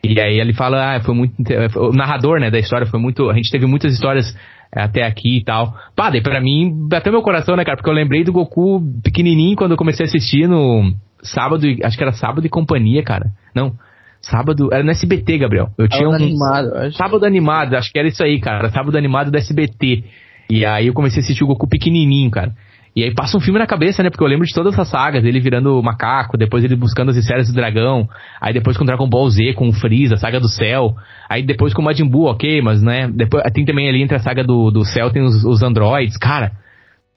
[0.05, 1.35] E aí ele fala, ah, foi muito.
[1.77, 3.31] O narrador, né, da história foi muito.
[3.31, 4.37] A gente teve muitas histórias
[4.71, 5.75] é, até aqui e tal.
[5.97, 7.79] Pá, daí pra mim, bateu meu coração, né, cara?
[7.79, 12.05] Porque eu lembrei do Goku pequenininho quando eu comecei a assistir no sábado, acho que
[12.05, 13.31] era sábado e companhia, cara.
[13.55, 13.73] Não.
[14.21, 15.71] Sábado, era no SBT, Gabriel.
[15.79, 16.13] Eu tinha um.
[16.13, 16.97] Animado, acho.
[16.99, 18.69] Sábado animado, acho que era isso aí, cara.
[18.69, 20.05] Sábado animado do SBT.
[20.51, 22.53] E aí eu comecei a assistir o Goku pequenininho, cara.
[22.95, 24.11] E aí passa um filme na cabeça, né?
[24.11, 27.49] Porque eu lembro de todas essas sagas, ele virando macaco, depois ele buscando as esferas
[27.49, 28.09] do dragão,
[28.41, 30.95] aí depois com o Dragon Ball Z, com o Freeza, a saga do céu,
[31.29, 34.21] aí depois com o Majin Buu, ok, mas né, depois tem também ali entre a
[34.21, 36.53] saga do, do céu tem os, os androids, cara,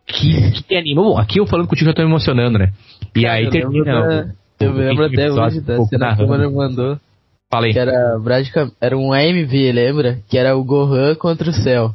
[0.05, 0.95] que, que anime.
[0.95, 2.71] Bom, aqui eu falando contigo já tô me emocionando, né?
[3.15, 3.99] E cara, aí eu termina...
[4.01, 6.97] Lembro eu lembro até hoje da cena que o Mano mandou.
[7.49, 7.73] Falei.
[7.73, 8.17] Que era,
[8.79, 10.19] era um AMV, lembra?
[10.29, 11.93] Que era o Gohan contra o céu.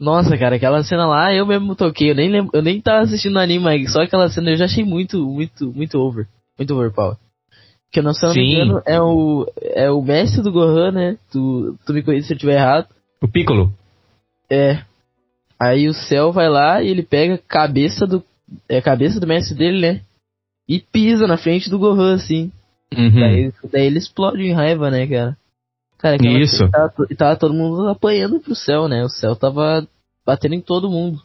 [0.00, 2.10] Nossa, cara, aquela cena lá eu mesmo toquei.
[2.10, 4.66] Eu nem lembro, eu nem tava assistindo o anime, mas só aquela cena eu já
[4.66, 6.26] achei muito, muito, muito over.
[6.56, 7.16] Muito overpower.
[7.90, 11.16] Que eu não, se não me engano, é o, é o mestre do Gohan, né?
[11.32, 12.86] Tu, tu me conhece se eu estiver errado.
[13.20, 13.72] O Piccolo.
[14.50, 14.82] É.
[15.58, 18.22] Aí o Cell vai lá e ele pega a cabeça do.
[18.68, 20.00] É a cabeça do mestre dele, né?
[20.68, 22.52] E pisa na frente do Gohan, assim.
[22.96, 23.20] Uhum.
[23.20, 25.36] Daí, daí ele explode em raiva, né, cara?
[25.98, 26.68] Cara, Isso.
[26.70, 29.02] Tava, tava, todo mundo apanhando pro céu, né?
[29.04, 29.86] O céu tava
[30.24, 31.20] batendo em todo mundo.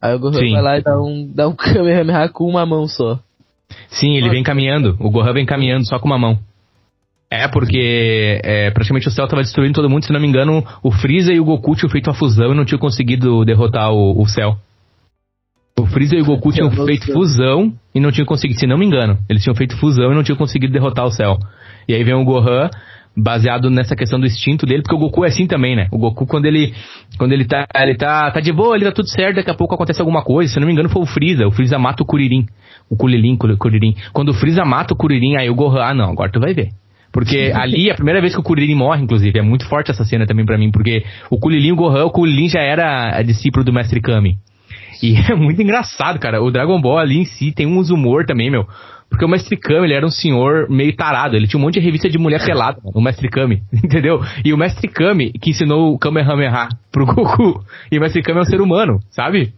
[0.00, 0.52] Aí o Gohan Sim.
[0.52, 3.20] vai lá e dá um, dá um Kamehameha com uma mão só.
[3.88, 4.32] Sim, ele Nossa.
[4.32, 4.96] vem caminhando.
[4.98, 6.38] O Gohan vem caminhando só com uma mão.
[7.30, 10.04] É, porque é, praticamente o céu tava destruindo todo mundo.
[10.04, 12.64] Se não me engano, o Freeza e o Goku tinham feito uma fusão e não
[12.64, 14.56] tinham conseguido derrotar o, o céu.
[15.78, 18.84] O Freeza e o Goku tinham feito fusão e não tinham conseguido, se não me
[18.84, 19.18] engano.
[19.28, 21.38] Eles tinham feito fusão e não tinham conseguido derrotar o céu.
[21.86, 22.68] E aí vem o Gohan
[23.20, 25.88] baseado nessa questão do instinto dele, porque o Goku é assim também, né?
[25.90, 26.74] O Goku, quando ele,
[27.18, 29.74] quando ele tá, ele tá, tá de boa, ele tá tudo certo, daqui a pouco
[29.74, 32.46] acontece alguma coisa, se não me engano foi o Freeza, o Freeza mata o Kuririn,
[32.88, 33.94] o Kuririn, Kuririn.
[34.12, 36.68] Quando o Freeza mata o Kuririn, aí o Gohan, ah não, agora tu vai ver.
[37.12, 40.04] Porque ali, é a primeira vez que o Kuririn morre, inclusive, é muito forte essa
[40.04, 43.64] cena também para mim, porque o Kuririn e o Gohan, o Kuririn já era discípulo
[43.64, 44.36] do Mestre Kami.
[45.02, 46.42] E é muito engraçado, cara.
[46.42, 48.66] O Dragon Ball ali em si tem uns humor também, meu
[49.10, 51.36] Porque o Mestre Kami, ele era um senhor meio tarado.
[51.36, 54.20] Ele tinha um monte de revista de mulher pelada, o Mestre Kami, entendeu?
[54.44, 57.60] E o Mestre Kami, que ensinou o Kamehameha pro Goku.
[57.90, 59.52] E o Mestre Kami é um ser humano, sabe?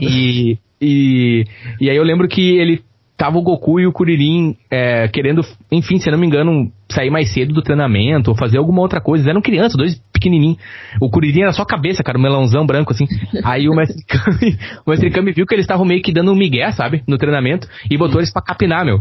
[0.00, 1.44] E, e,
[1.80, 2.82] e aí eu lembro que ele
[3.16, 7.32] tava o Goku e o Kuririn é, querendo, enfim, se não me engano, sair mais
[7.32, 9.22] cedo do treinamento ou fazer alguma outra coisa.
[9.22, 10.58] Eles eram crianças, dois pequenininhos.
[11.00, 13.06] O Kuririn era só cabeça, cara, um melãozão branco assim.
[13.44, 16.36] Aí o Mestre Kami, o Mestre Kami viu que eles estavam meio que dando um
[16.36, 19.00] migué, sabe, no treinamento e botou eles pra capinar, meu.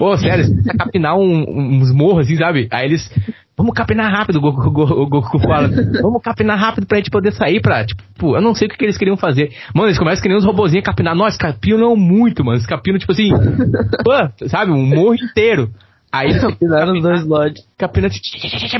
[0.00, 2.68] Ô, oh, sério, você capinar um, uns morros assim, sabe?
[2.70, 3.10] Aí eles
[3.56, 5.68] Vamos capinar rápido, o Goku, o Goku fala.
[6.00, 7.84] Vamos capinar rápido pra gente poder sair pra.
[7.84, 9.50] Tipo, eu não sei o que, que eles queriam fazer.
[9.74, 11.16] Mano, eles começam que nem uns robozinhos a capinar.
[11.16, 12.56] Nossa, capinam muito, mano.
[12.56, 13.30] Eles capinam, tipo assim.
[14.04, 14.70] pô, sabe?
[14.70, 15.70] Um morro inteiro.
[16.12, 17.64] Aí capinaram os dois lotes.
[17.76, 18.14] Capinando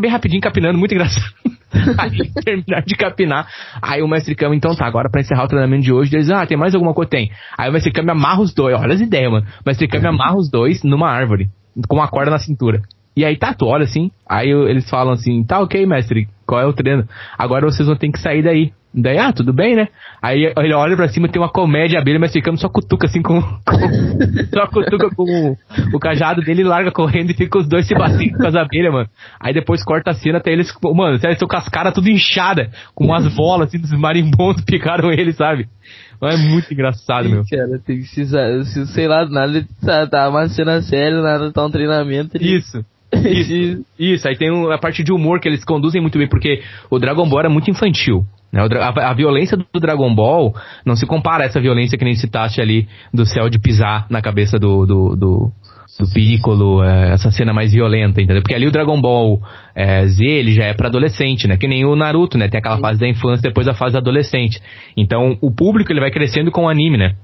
[0.01, 1.27] bem rapidinho, capinando, muito engraçado.
[1.99, 3.47] aí terminar de capinar.
[3.81, 6.47] Aí o mestre Kami, então tá, agora pra encerrar o treinamento de hoje, eles, ah,
[6.47, 7.11] tem mais alguma coisa?
[7.11, 7.31] Tem.
[7.57, 9.47] Aí o mestre Kami amarra os dois, olha as ideias, mano.
[9.47, 11.49] O mestre Kami amarra os dois numa árvore,
[11.89, 12.83] com uma corda na cintura.
[13.17, 16.67] E aí tá, tu olha assim, aí eles falam assim, tá ok, mestre, qual é
[16.67, 17.07] o treino?
[17.37, 18.73] Agora vocês vão ter que sair daí.
[18.95, 19.89] Daí, ah, tudo bem, né?
[20.21, 23.41] Aí ele olha pra cima, tem uma comédia abelha, mas ficamos só cutuca assim com.
[23.63, 25.57] com só cutuca com o,
[25.95, 29.09] o, cajado dele, larga correndo e fica os dois se batendo com as abelhas, mano.
[29.39, 30.73] Aí depois corta a cena até eles.
[30.83, 35.13] Mano, eles estão com as caras tudo inchada, com umas bolas assim dos marimbondos picaram
[35.13, 35.69] ele, sabe?
[36.21, 37.45] É muito engraçado, Sim, meu.
[37.49, 41.65] Cara, tem que se, se sei lá, nada tá, tá uma cena séria, nada tá
[41.65, 42.37] um treinamento.
[42.37, 42.57] Ele...
[42.57, 42.85] Isso.
[43.13, 46.99] Isso, isso, aí tem a parte de humor que eles conduzem muito bem, porque o
[46.99, 48.25] Dragon Ball é muito infantil.
[48.53, 48.61] Né?
[48.81, 52.61] A, a, violência do Dragon Ball não se compara a essa violência que nem citaste
[52.61, 55.53] ali do céu de pisar na cabeça do, do, do,
[55.99, 58.43] do Piccolo, é, essa cena mais violenta, entendeu?
[58.43, 59.41] Porque ali o Dragon Ball
[59.75, 61.57] é, Z, ele já é para adolescente, né?
[61.57, 62.49] Que nem o Naruto, né?
[62.49, 64.61] Tem aquela fase da infância, depois a fase da adolescente.
[64.97, 67.15] Então, o público, ele vai crescendo com o anime, né?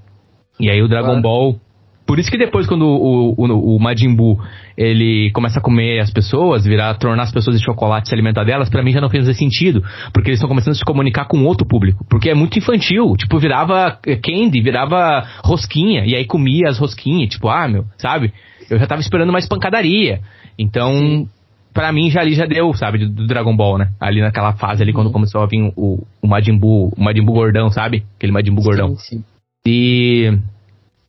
[0.58, 1.22] E aí o Dragon claro.
[1.22, 1.60] Ball
[2.06, 4.38] por isso que depois, quando o, o, o Majin Buu,
[4.76, 8.68] ele começa a comer as pessoas, virar, tornar as pessoas de chocolate, se alimentar delas,
[8.68, 9.82] para mim já não fez sentido.
[10.12, 12.04] Porque eles estão começando a se comunicar com outro público.
[12.08, 13.16] Porque é muito infantil.
[13.16, 16.04] Tipo, virava candy, virava rosquinha.
[16.04, 17.30] E aí comia as rosquinhas.
[17.30, 18.32] Tipo, ah, meu, sabe?
[18.68, 20.20] Eu já tava esperando mais pancadaria.
[20.58, 21.26] Então,
[21.72, 23.88] para mim já ali já deu, sabe, do, do, Dragon Ball, né?
[23.98, 24.98] Ali naquela fase ali, uhum.
[24.98, 28.04] quando começou a vir o, o Majin Buu, o Majin Buu gordão, sabe?
[28.16, 28.94] Aquele Majin Buu gordão.
[28.96, 29.24] Sim.
[29.66, 30.38] E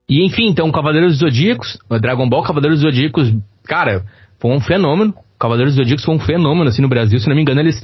[0.08, 3.34] e enfim, então, Cavaleiros Zodíacos, Dragon Ball Cavaleiros Zodíacos,
[3.66, 4.04] cara,
[4.40, 5.14] foi um fenômeno.
[5.40, 7.20] Cavaleiros Zodíacos foi um fenômeno, assim, no Brasil.
[7.20, 7.84] Se não me engano, eles.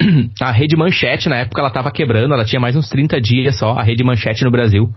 [0.40, 3.72] a Rede Manchete, na época, ela tava quebrando, ela tinha mais uns 30 dias só,
[3.72, 4.88] a Rede Manchete no Brasil.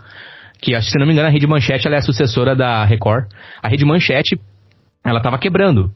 [0.62, 3.26] Que, se não me engano, a Rede Manchete ela é a sucessora da Record.
[3.62, 4.40] A Rede Manchete,
[5.04, 5.92] ela tava quebrando.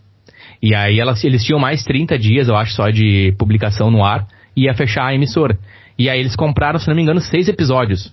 [0.61, 4.25] E aí ela, eles tinham mais 30 dias, eu acho, só de publicação no ar,
[4.57, 5.57] e ia fechar a emissora.
[5.97, 8.11] E aí eles compraram, se não me engano, seis episódios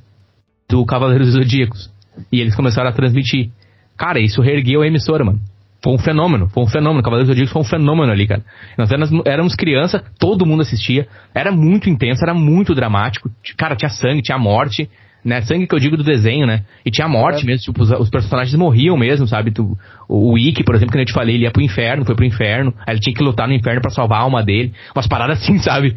[0.69, 1.91] do Cavaleiros Zodíacos.
[2.31, 3.51] E eles começaram a transmitir.
[3.97, 5.41] Cara, isso reergueu a emissora, mano.
[5.83, 7.03] Foi um fenômeno, foi um fenômeno.
[7.03, 8.45] Cavaleiros do Zodíaco foi um fenômeno ali, cara.
[8.79, 11.09] Nós éramos, éramos criança, todo mundo assistia.
[11.35, 13.29] Era muito intenso, era muito dramático.
[13.57, 14.89] Cara, tinha sangue, tinha morte,
[15.25, 15.41] né?
[15.43, 16.63] Sangue que eu digo do desenho, né?
[16.87, 17.47] E tinha morte é.
[17.47, 19.51] mesmo, tipo, os, os, personagens morriam mesmo, sabe?
[19.51, 19.77] Tu,
[20.09, 22.25] o, o Ikki, por exemplo, que eu te falei, ele ia pro inferno, foi pro
[22.25, 22.73] inferno.
[22.87, 24.73] Aí ele tinha que lutar no inferno para salvar a alma dele.
[24.95, 25.97] Umas paradas assim, sabe?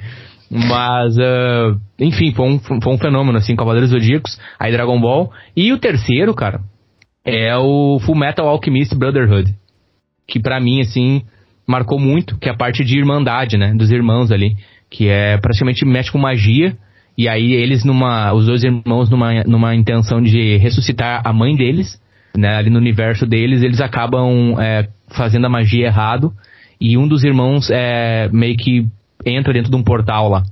[0.49, 5.31] Mas, uh, enfim, foi um, foi um fenômeno, assim, Cavaleiros Zodíacos, aí Dragon Ball.
[5.55, 6.62] E o terceiro, cara,
[7.23, 9.53] é o Full Metal Alchemist Brotherhood.
[10.27, 11.23] Que para mim, assim,
[11.67, 14.55] marcou muito, que é a parte de irmandade, né, dos irmãos ali.
[14.89, 16.77] Que é praticamente mexe com magia.
[17.17, 18.34] E aí eles numa.
[18.34, 21.99] Os dois irmãos numa, numa intenção de ressuscitar a mãe deles,
[22.38, 22.58] né?
[22.58, 26.31] Ali no universo deles, eles acabam é, fazendo a magia errado.
[26.79, 28.86] E um dos irmãos é, meio que
[29.25, 30.43] entra dentro de um portal lá.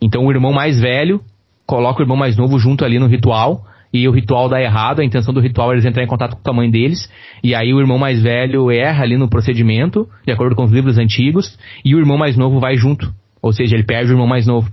[0.00, 1.20] Então o irmão mais velho
[1.66, 5.04] coloca o irmão mais novo junto ali no ritual e o ritual dá errado, a
[5.04, 7.10] intenção do ritual é eles entrarem em contato com a mãe deles,
[7.42, 10.98] e aí o irmão mais velho erra ali no procedimento, de acordo com os livros
[10.98, 13.10] antigos, e o irmão mais novo vai junto.
[13.40, 14.70] Ou seja, ele perde o irmão mais novo.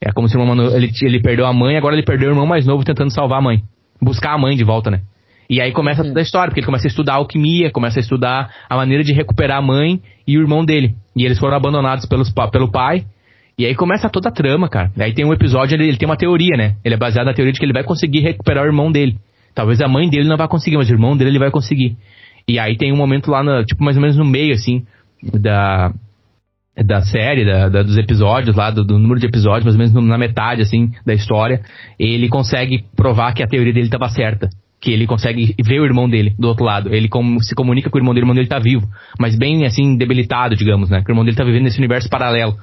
[0.00, 2.46] É como se o irmão, ele, ele perdeu a mãe, agora ele perdeu o irmão
[2.46, 3.62] mais novo tentando salvar a mãe.
[4.00, 5.00] Buscar a mãe de volta, né?
[5.48, 6.08] E aí começa uhum.
[6.08, 9.12] toda a história, porque ele começa a estudar alquimia, começa a estudar a maneira de
[9.12, 10.94] recuperar a mãe e o irmão dele.
[11.14, 13.04] E eles foram abandonados pelos, pelo pai,
[13.58, 14.90] e aí começa toda a trama, cara.
[14.98, 16.76] Aí tem um episódio, ele, ele tem uma teoria, né?
[16.84, 19.16] Ele é baseado na teoria de que ele vai conseguir recuperar o irmão dele.
[19.54, 21.96] Talvez a mãe dele não vai conseguir, mas o irmão dele ele vai conseguir.
[22.48, 24.84] E aí tem um momento lá, no, tipo, mais ou menos no meio, assim,
[25.22, 25.92] da,
[26.76, 30.08] da série, da, da, dos episódios lá, do, do, número de episódios, mais ou menos
[30.08, 31.62] na metade, assim, da história,
[31.98, 34.50] ele consegue provar que a teoria dele estava certa.
[34.84, 36.94] Que ele consegue ver o irmão dele do outro lado.
[36.94, 38.86] Ele com, se comunica com o irmão dele, o irmão dele tá vivo.
[39.18, 41.00] Mas bem, assim, debilitado, digamos, né?
[41.02, 42.54] Que o irmão dele tá vivendo nesse universo paralelo.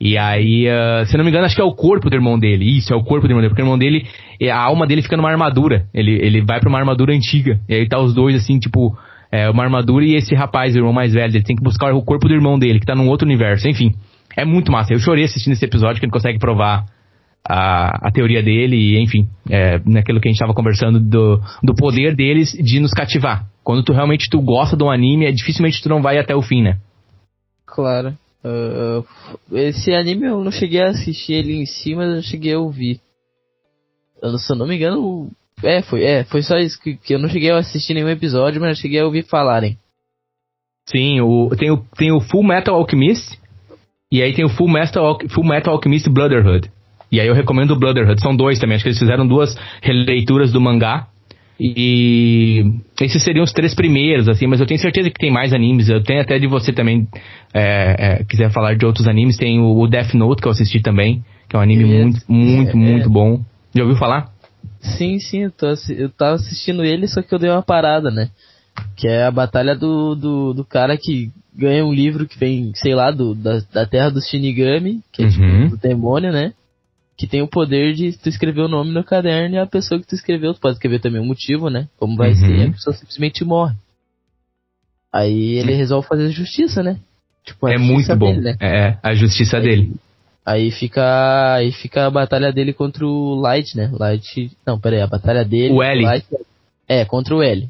[0.00, 2.76] E aí, uh, se não me engano, acho que é o corpo do irmão dele.
[2.76, 3.48] Isso, é o corpo do irmão dele.
[3.50, 4.06] Porque o irmão dele,
[4.48, 5.86] a alma dele fica numa armadura.
[5.92, 7.58] Ele, ele vai pra uma armadura antiga.
[7.68, 8.96] E aí tá os dois, assim, tipo,
[9.32, 12.02] é, uma armadura e esse rapaz, o irmão mais velho, ele tem que buscar o
[12.02, 13.68] corpo do irmão dele, que tá num outro universo.
[13.68, 13.92] Enfim,
[14.36, 14.92] é muito massa.
[14.92, 16.84] Eu chorei assistindo esse episódio que ele consegue provar
[17.48, 21.74] a, a teoria dele e, enfim, é, naquilo que a gente estava conversando do, do
[21.74, 23.46] poder deles de nos cativar.
[23.62, 26.42] Quando tu realmente tu gosta de um anime, é dificilmente tu não vai até o
[26.42, 26.78] fim, né?
[27.64, 28.16] Claro.
[28.44, 29.04] Uh,
[29.52, 33.00] esse anime eu não cheguei a assistir ele em si, mas eu cheguei a ouvir.
[34.22, 35.30] Eu, se eu não me engano,
[35.62, 38.60] é, foi, é, foi só isso que, que eu não cheguei a assistir nenhum episódio,
[38.60, 39.76] mas eu cheguei a ouvir falarem.
[40.88, 43.36] Sim, o, tem, o, tem o Full Metal Alchemist
[44.10, 46.70] e aí tem o Full Metal, Full Metal Alchemist Brotherhood.
[47.10, 48.20] E aí eu recomendo o Brotherhood.
[48.20, 48.76] São dois também.
[48.76, 51.06] Acho que eles fizeram duas releituras do mangá.
[51.58, 52.64] E
[53.00, 55.88] esses seriam os três primeiros, assim, mas eu tenho certeza que tem mais animes.
[55.88, 57.08] Eu tenho até de você também,
[57.54, 60.80] é, é, quiser falar de outros animes, tem o, o, Death Note que eu assisti
[60.80, 63.40] também, que é um anime muito, muito, é, muito bom.
[63.74, 64.30] Já ouviu falar?
[64.80, 65.66] Sim, sim, eu, tô,
[65.96, 68.28] eu tava assistindo ele, só que eu dei uma parada, né?
[68.94, 72.94] Que é a batalha do, do, do cara que ganha um livro que vem, sei
[72.94, 75.64] lá, do, da, da terra dos Shinigami, que é tipo, uhum.
[75.64, 76.52] tipo do demônio, né?
[77.16, 80.06] Que tem o poder de tu escrever o nome no caderno e a pessoa que
[80.06, 81.88] tu escreveu, tu pode escrever também o motivo, né?
[81.96, 82.36] Como vai uhum.
[82.36, 83.74] ser, a pessoa simplesmente morre.
[85.12, 86.98] Aí ele resolve fazer justiça, né?
[87.44, 88.32] Tipo, é muito bom.
[88.32, 88.56] Dele, né?
[88.60, 89.92] É, a justiça aí, dele.
[90.44, 93.90] Aí fica, aí fica a batalha dele contra o Light, né?
[93.92, 95.72] Light, não, pera aí, a batalha dele.
[95.72, 96.02] O L.
[96.02, 96.26] Light,
[96.86, 97.68] é, contra o L.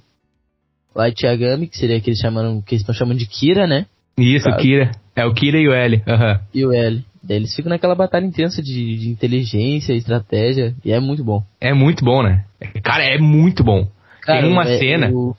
[0.94, 3.87] Light Yagami, que seria que eles que eles estão chamando de Kira, né?
[4.18, 4.90] Isso, Kira.
[5.14, 6.02] É o Kira e o L.
[6.06, 6.40] Uhum.
[6.52, 7.04] E o L.
[7.26, 11.42] Daí eles ficam naquela batalha intensa de, de inteligência, estratégia, e é muito bom.
[11.60, 12.44] É muito bom, né?
[12.84, 13.88] Cara, é muito bom.
[14.22, 15.10] Cara, tem uma é, cena.
[15.10, 15.36] Eu...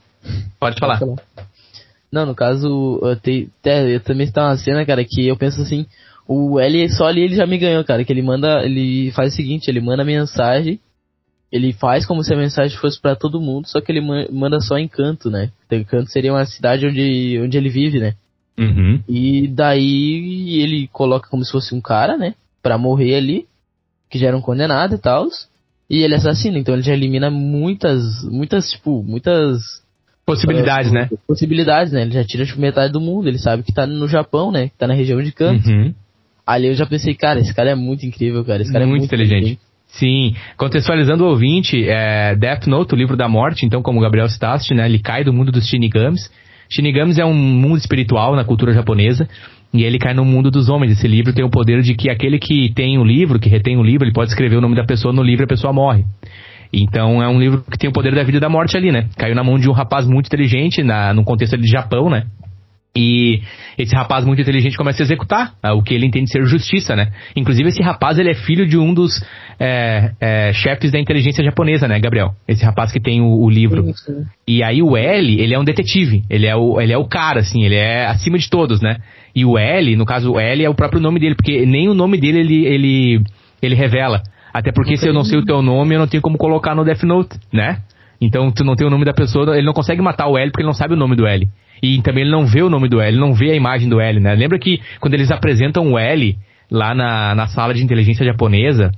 [0.60, 0.98] Pode falar.
[0.98, 1.16] Falar.
[2.12, 5.86] Não, no caso, eu, te, eu também está uma cena, cara, que eu penso assim,
[6.26, 9.36] o L só ali ele já me ganhou, cara, que ele manda, ele faz o
[9.36, 10.78] seguinte, ele manda mensagem,
[11.50, 14.76] ele faz como se a mensagem fosse para todo mundo, só que ele manda só
[14.78, 15.50] em canto, né?
[15.66, 18.14] Então, canto seria uma cidade onde, onde ele vive, né?
[18.58, 19.00] Uhum.
[19.08, 22.34] E daí ele coloca como se fosse um cara, né?
[22.62, 23.46] Pra morrer ali,
[24.10, 25.28] que já era um condenado e tal.
[25.88, 29.62] E ele assassina, então ele já elimina muitas, muitas, tipo, muitas.
[30.26, 31.08] Possibilidades, uh, né?
[31.26, 32.02] Possibilidades, né?
[32.02, 34.68] Ele já tira tipo, metade do mundo, ele sabe que tá no Japão, né?
[34.68, 35.66] Que tá na região de Kanto.
[35.66, 35.94] Uhum.
[36.46, 38.60] Ali eu já pensei, cara, esse cara é muito incrível, cara.
[38.60, 39.36] Esse cara muito é muito inteligente.
[39.36, 39.68] inteligente.
[39.86, 44.28] Sim, contextualizando o ouvinte, é Death Note, o livro da morte, então, como o Gabriel
[44.28, 44.86] citaste, né?
[44.86, 46.30] Ele cai do mundo dos Shinigamis
[46.70, 49.28] Shinigamis é um mundo espiritual na cultura japonesa.
[49.72, 50.92] E ele cai no mundo dos homens.
[50.92, 53.82] Esse livro tem o poder de que aquele que tem o livro, que retém o
[53.82, 56.04] livro, ele pode escrever o nome da pessoa no livro e a pessoa morre.
[56.72, 59.08] Então é um livro que tem o poder da vida e da morte ali, né?
[59.16, 62.24] Caiu na mão de um rapaz muito inteligente, na, no contexto de Japão, né?
[63.00, 63.42] E
[63.78, 67.12] esse rapaz muito inteligente começa a executar uh, o que ele entende ser justiça, né?
[67.36, 69.24] Inclusive, esse rapaz, ele é filho de um dos
[69.60, 72.32] é, é, chefes da inteligência japonesa, né, Gabriel?
[72.48, 73.84] Esse rapaz que tem o, o livro.
[73.84, 74.24] Sim, sim.
[74.48, 76.24] E aí o L, ele é um detetive.
[76.28, 78.96] Ele é, o, ele é o cara, assim, ele é acima de todos, né?
[79.32, 81.94] E o L, no caso, o L é o próprio nome dele, porque nem o
[81.94, 83.24] nome dele ele, ele,
[83.62, 84.24] ele revela.
[84.52, 86.84] Até porque se eu não sei o teu nome, eu não tenho como colocar no
[86.84, 87.78] Death Note, né?
[88.20, 90.62] Então, tu não tem o nome da pessoa, ele não consegue matar o L porque
[90.62, 91.48] ele não sabe o nome do L.
[91.82, 94.00] E também ele não vê o nome do L, ele não vê a imagem do
[94.00, 94.34] L, né?
[94.34, 96.36] Lembra que quando eles apresentam o L
[96.70, 98.90] lá na, na sala de inteligência japonesa,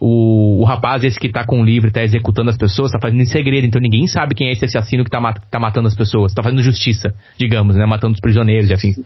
[0.00, 3.20] o, o rapaz esse que tá com o livro tá executando as pessoas, tá fazendo
[3.20, 6.32] em segredo, então ninguém sabe quem é esse assassino que tá, tá matando as pessoas,
[6.32, 7.84] tá fazendo justiça, digamos, né?
[7.84, 8.96] Matando os prisioneiros e afins.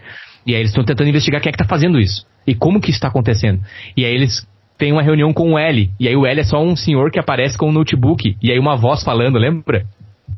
[0.47, 2.27] E aí eles estão tentando investigar quem é que tá fazendo isso.
[2.47, 3.61] E como que isso tá acontecendo.
[3.97, 4.47] E aí eles
[4.83, 5.89] têm uma reunião com o L.
[6.01, 8.37] E aí o L é só um senhor que aparece com um notebook.
[8.43, 9.87] E aí uma voz falando, lembra?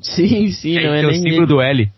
[0.02, 1.10] Sim, sim, não é nem...
[1.10, 1.88] o símbolo do L.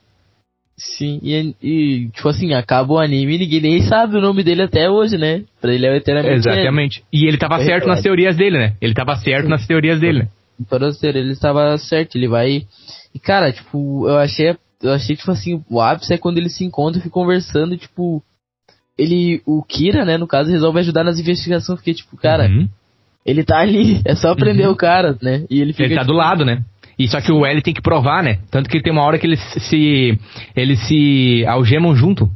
[0.78, 4.62] Sim, e, e, tipo assim, acaba o anime e ninguém nem sabe o nome dele
[4.62, 5.42] até hoje, né?
[5.60, 6.36] Pra ele é eternamente.
[6.36, 7.02] Exatamente.
[7.12, 7.88] E ele tava certo verdade.
[7.88, 8.74] nas teorias dele, né?
[8.80, 9.50] Ele tava certo Sim.
[9.50, 10.28] nas teorias dele, né?
[10.60, 12.62] Em todas as teorias ele estava certo, ele vai.
[13.12, 14.54] E cara, tipo, eu achei.
[14.82, 18.22] Eu achei, tipo assim, o ápice é quando eles se encontram e ficam conversando, tipo.
[18.98, 19.42] Ele.
[19.46, 22.48] O Kira, né, no caso, resolve ajudar nas investigações, porque, tipo, cara.
[22.48, 22.68] Uhum.
[23.24, 24.72] Ele tá ali, é só prender uhum.
[24.72, 25.44] o cara, né?
[25.50, 25.84] E ele fica.
[25.84, 26.62] Ele tá tipo, do lado, né?
[26.98, 28.38] E só que o L tem que provar, né?
[28.50, 30.18] Tanto que tem uma hora que eles se.
[30.54, 32.30] Eles se algemam junto.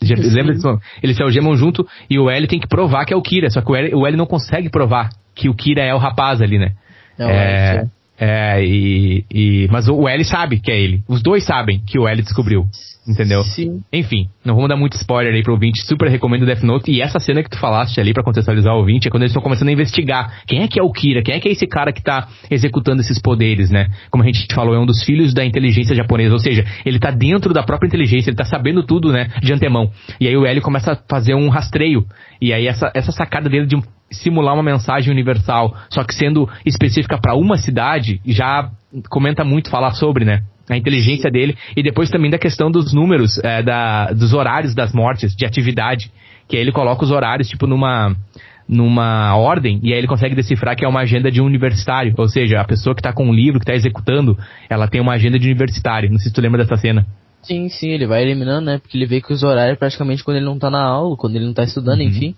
[0.00, 0.80] Lembra disso?
[1.02, 3.50] Eles se algemam junto e o L tem que provar que é o Kira.
[3.50, 6.42] Só que o L, o L não consegue provar que o Kira é o rapaz
[6.42, 6.72] ali, né?
[7.18, 7.84] É, é,
[8.24, 11.02] é, e, e, mas o L sabe que é ele.
[11.08, 12.66] Os dois sabem que o L descobriu.
[13.04, 13.42] Entendeu?
[13.42, 13.82] Sim.
[13.92, 15.82] Enfim, não vamos dar muito spoiler aí pro ouvinte.
[15.82, 16.88] Super recomendo Death Note.
[16.88, 19.42] E essa cena que tu falaste ali para contextualizar o ouvinte é quando eles estão
[19.42, 21.92] começando a investigar quem é que é o Kira, quem é que é esse cara
[21.92, 23.88] que tá executando esses poderes, né?
[24.08, 26.32] Como a gente falou, é um dos filhos da inteligência japonesa.
[26.32, 29.32] Ou seja, ele tá dentro da própria inteligência, ele tá sabendo tudo, né?
[29.42, 29.90] De antemão.
[30.20, 32.06] E aí o L começa a fazer um rastreio.
[32.40, 33.74] E aí essa, essa sacada dele de
[34.12, 38.70] simular uma mensagem universal, só que sendo específica para uma cidade, já
[39.08, 40.42] comenta muito falar sobre, né?
[40.70, 44.92] A inteligência dele e depois também da questão dos números, é, da, dos horários das
[44.92, 46.10] mortes, de atividade,
[46.48, 48.14] que aí ele coloca os horários tipo numa
[48.68, 52.28] numa ordem e aí ele consegue decifrar que é uma agenda de um universitário, ou
[52.28, 54.38] seja, a pessoa que está com o livro, que está executando,
[54.70, 56.10] ela tem uma agenda de universitário.
[56.10, 57.06] Não sei se tu lembra dessa cena.
[57.42, 58.78] Sim, sim, ele vai eliminando, né?
[58.78, 61.44] Porque ele vê que os horários praticamente quando ele não tá na aula, quando ele
[61.44, 62.06] não tá estudando, uhum.
[62.06, 62.34] enfim.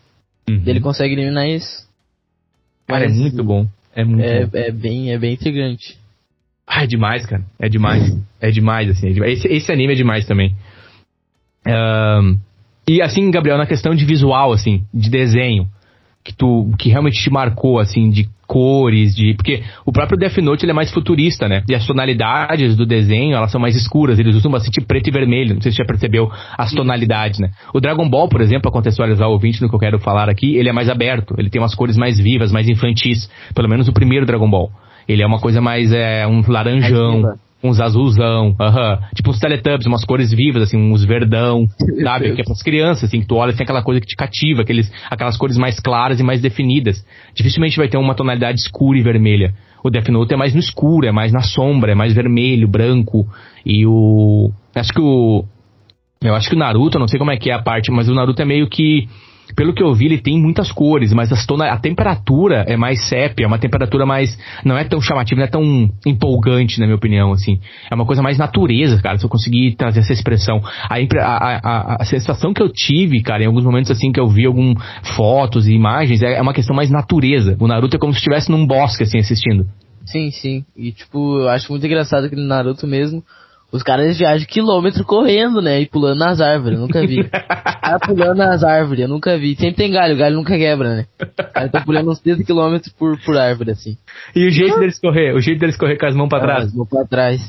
[0.49, 0.63] Uhum.
[0.67, 1.89] Ele consegue eliminar isso.
[2.87, 3.67] Cara, é Mas, é muito bom.
[3.95, 4.59] É muito é, bom.
[4.59, 5.99] É bem, é bem intrigante.
[6.67, 7.45] Ah, é demais, cara.
[7.59, 8.17] É demais.
[8.41, 9.09] é demais, assim.
[9.09, 9.39] É demais.
[9.39, 10.55] Esse, esse anime é demais também.
[11.67, 12.39] Um,
[12.87, 15.69] e assim, Gabriel, na questão de visual, assim, de desenho,
[16.25, 19.35] que tu que realmente te marcou, assim, de cores, de.
[19.35, 21.63] Porque o próprio Death Note ele é mais futurista, né?
[21.69, 25.55] E as tonalidades do desenho, elas são mais escuras, eles usam bastante preto e vermelho.
[25.55, 27.51] Não sei se você já percebeu as tonalidades, né?
[27.75, 30.57] O Dragon Ball, por exemplo, para contextualizar o ouvinte no que eu quero falar aqui,
[30.57, 33.29] ele é mais aberto, ele tem umas cores mais vivas, mais infantis.
[33.55, 34.71] Pelo menos o primeiro Dragon Ball.
[35.07, 35.93] Ele é uma coisa mais.
[35.93, 38.99] É, um laranjão uns azulzão, uh -huh.
[39.15, 41.67] tipo uns Teletubbies, umas cores vivas, assim, uns verdão,
[42.03, 42.35] sabe?
[42.35, 44.93] Que é pras crianças, assim, que tu olha, tem aquela coisa que te cativa, aqueles,
[45.11, 47.05] aquelas cores mais claras e mais definidas.
[47.35, 49.55] Dificilmente vai ter uma tonalidade escura e vermelha.
[49.83, 53.27] O Death Note é mais no escuro, é mais na sombra, é mais vermelho, branco,
[53.65, 54.51] e o...
[54.75, 55.45] Acho que o...
[56.23, 58.15] Eu acho que o Naruto, não sei como é que é a parte, mas o
[58.15, 59.09] Naruto é meio que
[59.55, 63.09] pelo que eu vi, ele tem muitas cores, mas as tona, a temperatura é mais
[63.09, 64.39] sépia, é uma temperatura mais.
[64.65, 67.61] Não é tão chamativa, não é tão empolgante, na minha opinião, assim.
[67.91, 70.61] É uma coisa mais natureza, cara, se eu conseguir trazer essa expressão.
[70.89, 74.29] A, a, a, a sensação que eu tive, cara, em alguns momentos assim que eu
[74.29, 74.77] vi algumas
[75.17, 77.57] fotos e imagens, é, é uma questão mais natureza.
[77.61, 79.67] O Naruto é como se estivesse num bosque, assim, assistindo.
[80.05, 80.65] Sim, sim.
[80.77, 83.23] E, tipo, eu acho muito engraçado que no Naruto mesmo
[83.75, 85.81] os caras viajam quilômetro correndo, né?
[85.81, 87.25] E pulando nas árvores, eu nunca vi.
[87.29, 89.57] cara pulando nas árvores, eu nunca vi.
[89.57, 91.07] Sempre tem galho, o galho nunca quebra, né?
[91.21, 93.97] O cara tá pulando uns 30 quilômetros por, por árvore, assim.
[94.33, 95.35] E o jeito deles correr?
[95.35, 96.65] O jeito deles correr com as mãos pra ah, trás?
[96.67, 97.41] As mãos pra trás.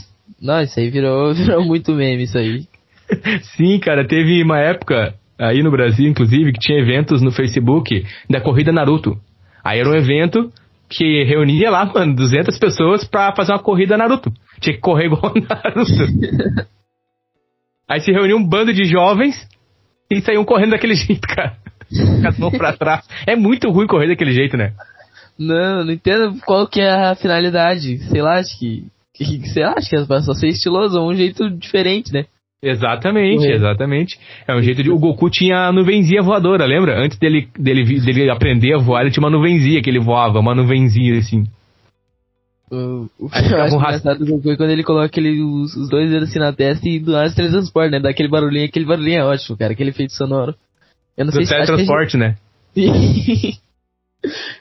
[0.41, 2.63] Não, isso aí virou, virou muito meme, isso aí.
[3.55, 8.41] Sim, cara, teve uma época aí no Brasil, inclusive, que tinha eventos no Facebook da
[8.41, 9.15] corrida Naruto.
[9.63, 10.51] Aí era um evento
[10.89, 14.31] que reunia lá, mano, 200 pessoas pra fazer uma corrida Naruto.
[14.65, 16.65] Tinha que correr igual o Naruto.
[17.87, 19.47] Aí se reuniu um bando de jovens
[20.09, 21.55] e saíam correndo daquele jeito, cara.
[22.39, 23.07] Mãos pra trás.
[23.27, 24.73] É muito ruim correr daquele jeito, né?
[25.37, 27.99] Não, não entendo qual que é a finalidade.
[28.09, 28.85] Sei lá, acho que.
[29.13, 32.25] que sei lá, acho que é só ser estiloso, ou um jeito diferente, né?
[32.63, 34.19] Exatamente, exatamente.
[34.47, 34.89] É um jeito de.
[34.89, 36.99] O Goku tinha a nuvenzinha voadora, lembra?
[36.99, 40.55] Antes dele, dele, dele aprender a voar, ele tinha uma nuvenzinha que ele voava, uma
[40.55, 41.43] nuvenzinha assim.
[42.71, 45.87] O, o que eu acho engraçado do Goku é quando ele coloca aquele, os, os,
[45.87, 47.99] dois dedos assim na testa e do nada se teletransporta, né?
[47.99, 50.55] Dá aquele barulhinho, aquele barulhinho é ótimo, cara, aquele efeito sonoro.
[51.15, 52.37] Eu não do sei se teletransporte, né?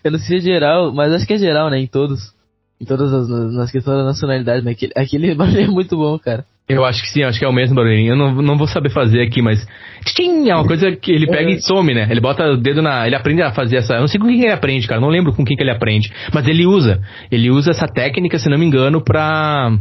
[0.05, 1.78] eu não sei se é geral, mas acho que é geral, né?
[1.78, 2.34] Em todos.
[2.80, 6.44] Em todas as nas questões da nacionalidade, mas aquele, aquele barulho é muito bom, cara.
[6.67, 8.12] Eu acho que sim, acho que é o mesmo barulhinho.
[8.12, 9.67] Eu não, não vou saber fazer aqui, mas.
[10.05, 12.09] Tchim, é uma coisa que ele pega e some, né?
[12.11, 13.07] Ele bota o dedo na.
[13.07, 13.95] Ele aprende a fazer essa.
[13.95, 15.01] Eu não sei com quem ele aprende, cara.
[15.01, 16.11] Não lembro com quem que ele aprende.
[16.33, 17.03] Mas ele usa.
[17.31, 19.77] Ele usa essa técnica, se não me engano, pra.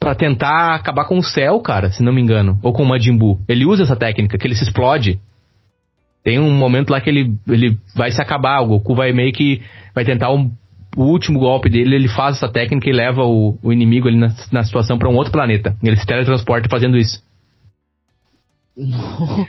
[0.00, 2.58] Pra tentar acabar com o céu, cara, se não me engano.
[2.62, 3.38] Ou com o Majin Buu.
[3.46, 5.18] Ele usa essa técnica, que ele se explode.
[6.24, 8.62] Tem um momento lá que ele, ele vai se acabar.
[8.62, 9.60] O Goku vai meio que.
[9.94, 10.50] Vai tentar um
[10.96, 14.34] o último golpe dele, ele faz essa técnica e leva o, o inimigo ali na,
[14.50, 15.76] na situação para um outro planeta.
[15.82, 17.22] Ele se teletransporta fazendo isso.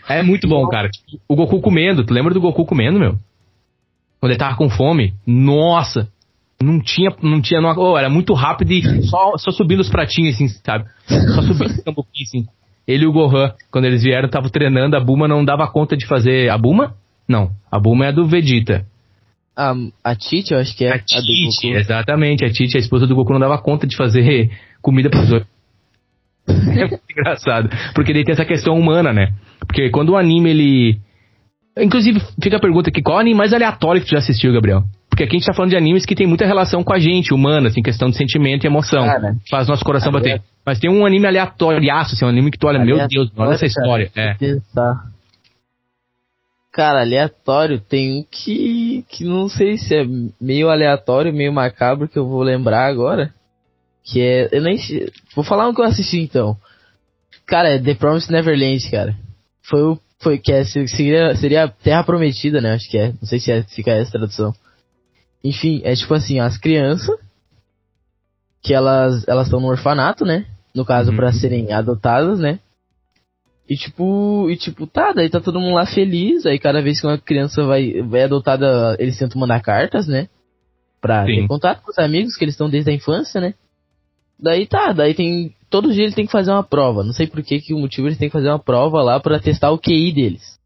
[0.10, 0.90] é muito bom, cara.
[1.28, 3.18] O Goku comendo, tu lembra do Goku comendo, meu?
[4.20, 5.14] Quando ele tava com fome?
[5.26, 6.10] Nossa!
[6.62, 10.36] Não tinha, não tinha, não, oh, era muito rápido e só, só subindo os pratinhos,
[10.36, 10.86] assim, sabe?
[11.08, 12.48] Só subindo um pouquinho, assim.
[12.88, 16.08] Ele e o Gohan, quando eles vieram, estavam treinando, a Buma não dava conta de
[16.08, 16.50] fazer.
[16.50, 16.96] A Buma?
[17.28, 18.86] Não, a Buma é a do Vegeta.
[19.58, 22.46] A, a Tite, eu acho que é a, a Tite, exatamente.
[22.46, 24.52] A Tite, a esposa do Goku, não dava conta de fazer
[24.84, 25.44] comida pros dois.
[26.48, 27.68] é muito engraçado.
[27.96, 29.34] Porque ele tem essa questão humana, né?
[29.60, 30.98] Porque quando o anime, ele...
[31.76, 34.84] Inclusive, fica a pergunta aqui, qual anime mais aleatório que tu já assistiu, Gabriel?
[35.10, 37.34] Porque aqui a gente tá falando de animes que tem muita relação com a gente,
[37.34, 39.04] humana, assim, questão de sentimento e emoção.
[39.04, 40.40] Cara, faz nosso coração bater.
[40.64, 43.66] Mas tem um anime aleatório, assim, um anime que tu olha, meu Deus, olha essa
[43.66, 44.12] história.
[44.16, 44.36] É.
[44.36, 45.17] Pensar.
[46.78, 50.06] Cara, aleatório tem um que, que não sei se é
[50.40, 53.34] meio aleatório, meio macabro que eu vou lembrar agora.
[54.04, 54.50] Que é.
[54.52, 54.78] Eu nem.
[55.34, 56.56] Vou falar um que eu assisti então.
[57.48, 59.18] Cara, é The Promised Neverland, cara.
[59.64, 60.00] Foi o.
[60.20, 62.76] Foi que é, seria, seria Terra Prometida, né?
[62.76, 63.08] Acho que é.
[63.08, 64.54] Não sei se é, fica essa tradução.
[65.44, 67.10] Enfim, é tipo assim, as crianças.
[68.62, 70.46] Que elas elas estão no orfanato, né?
[70.76, 71.18] No caso, uhum.
[71.18, 72.60] para serem adotadas, né?
[73.70, 77.08] E tipo, e tipo, tá, daí tá todo mundo lá feliz, aí cada vez que
[77.08, 80.30] uma criança vai, vai adotada, eles tentam mandar cartas, né?
[81.02, 81.42] Pra Sim.
[81.42, 83.54] ter contato com os amigos que eles estão desde a infância, né?
[84.40, 85.54] Daí tá, daí tem.
[85.70, 87.04] Todo dia ele tem que fazer uma prova.
[87.04, 89.40] Não sei por que, que o motivo eles têm que fazer uma prova lá pra
[89.40, 90.58] testar o QI deles.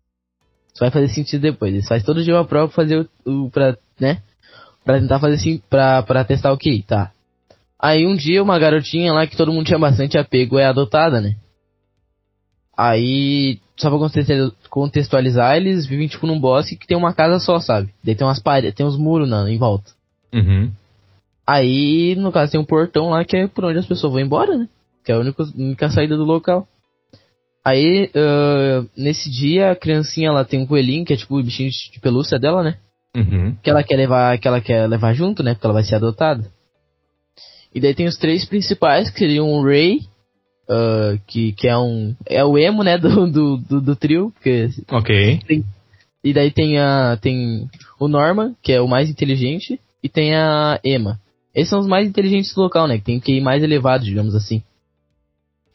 [0.73, 1.73] Isso vai fazer sentido depois.
[1.73, 3.45] Eles fazem todo dia uma prova pra fazer o.
[3.45, 4.21] o pra, né?
[4.83, 7.11] Pra tentar fazer assim, pra, pra testar o QI, tá.
[7.79, 11.35] Aí um dia uma garotinha lá que todo mundo tinha bastante apego é adotada, né?
[12.83, 14.09] Aí, só pra
[14.67, 17.93] contextualizar- eles vivem tipo num bosque que tem uma casa só, sabe?
[18.03, 19.91] Daí tem umas paredes, tem uns muros na, em volta.
[20.33, 20.71] Uhum.
[21.45, 24.57] Aí, no caso, tem um portão lá que é por onde as pessoas vão embora,
[24.57, 24.67] né?
[25.05, 26.67] Que é a única, única saída do local.
[27.63, 31.69] Aí, ah, nesse dia, a criancinha ela tem um coelhinho, que é tipo o bichinho
[31.69, 32.77] de pelúcia dela, né?
[33.15, 33.55] Uhum.
[33.61, 35.53] Que ela quer levar, que ela quer levar junto, né?
[35.53, 36.49] Porque ela vai ser adotada.
[37.75, 39.99] E daí tem os três principais, que seriam o Ray,
[40.71, 42.15] ah, que, que é um.
[42.25, 44.31] É o emo, né, do, do, do, do trio.
[44.31, 45.41] Porque, Ok.
[46.23, 47.17] e daí tem a.
[47.21, 47.69] Tem
[47.99, 51.19] o Norman, que é o mais inteligente, e tem a Emma.
[51.53, 52.97] Esses são os mais inteligentes do local, né?
[52.97, 54.63] Que tem o QI mais elevado, digamos assim.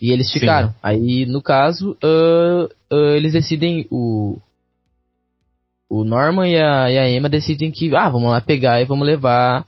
[0.00, 0.40] E eles Sim.
[0.40, 0.74] ficaram.
[0.82, 3.86] Aí, no caso, ah, ah, eles decidem.
[3.90, 4.38] O,
[5.88, 9.06] o Norman e a, e a Emma decidem que, ah, vamos lá pegar e vamos
[9.06, 9.66] levar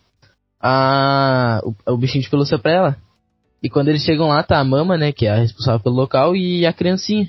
[0.61, 3.08] a, o, o bichinho de pelúcia pra ela.
[3.63, 6.37] E quando eles chegam lá, tá a mama, né, que é a responsável pelo local,
[6.37, 7.29] e a criancinha,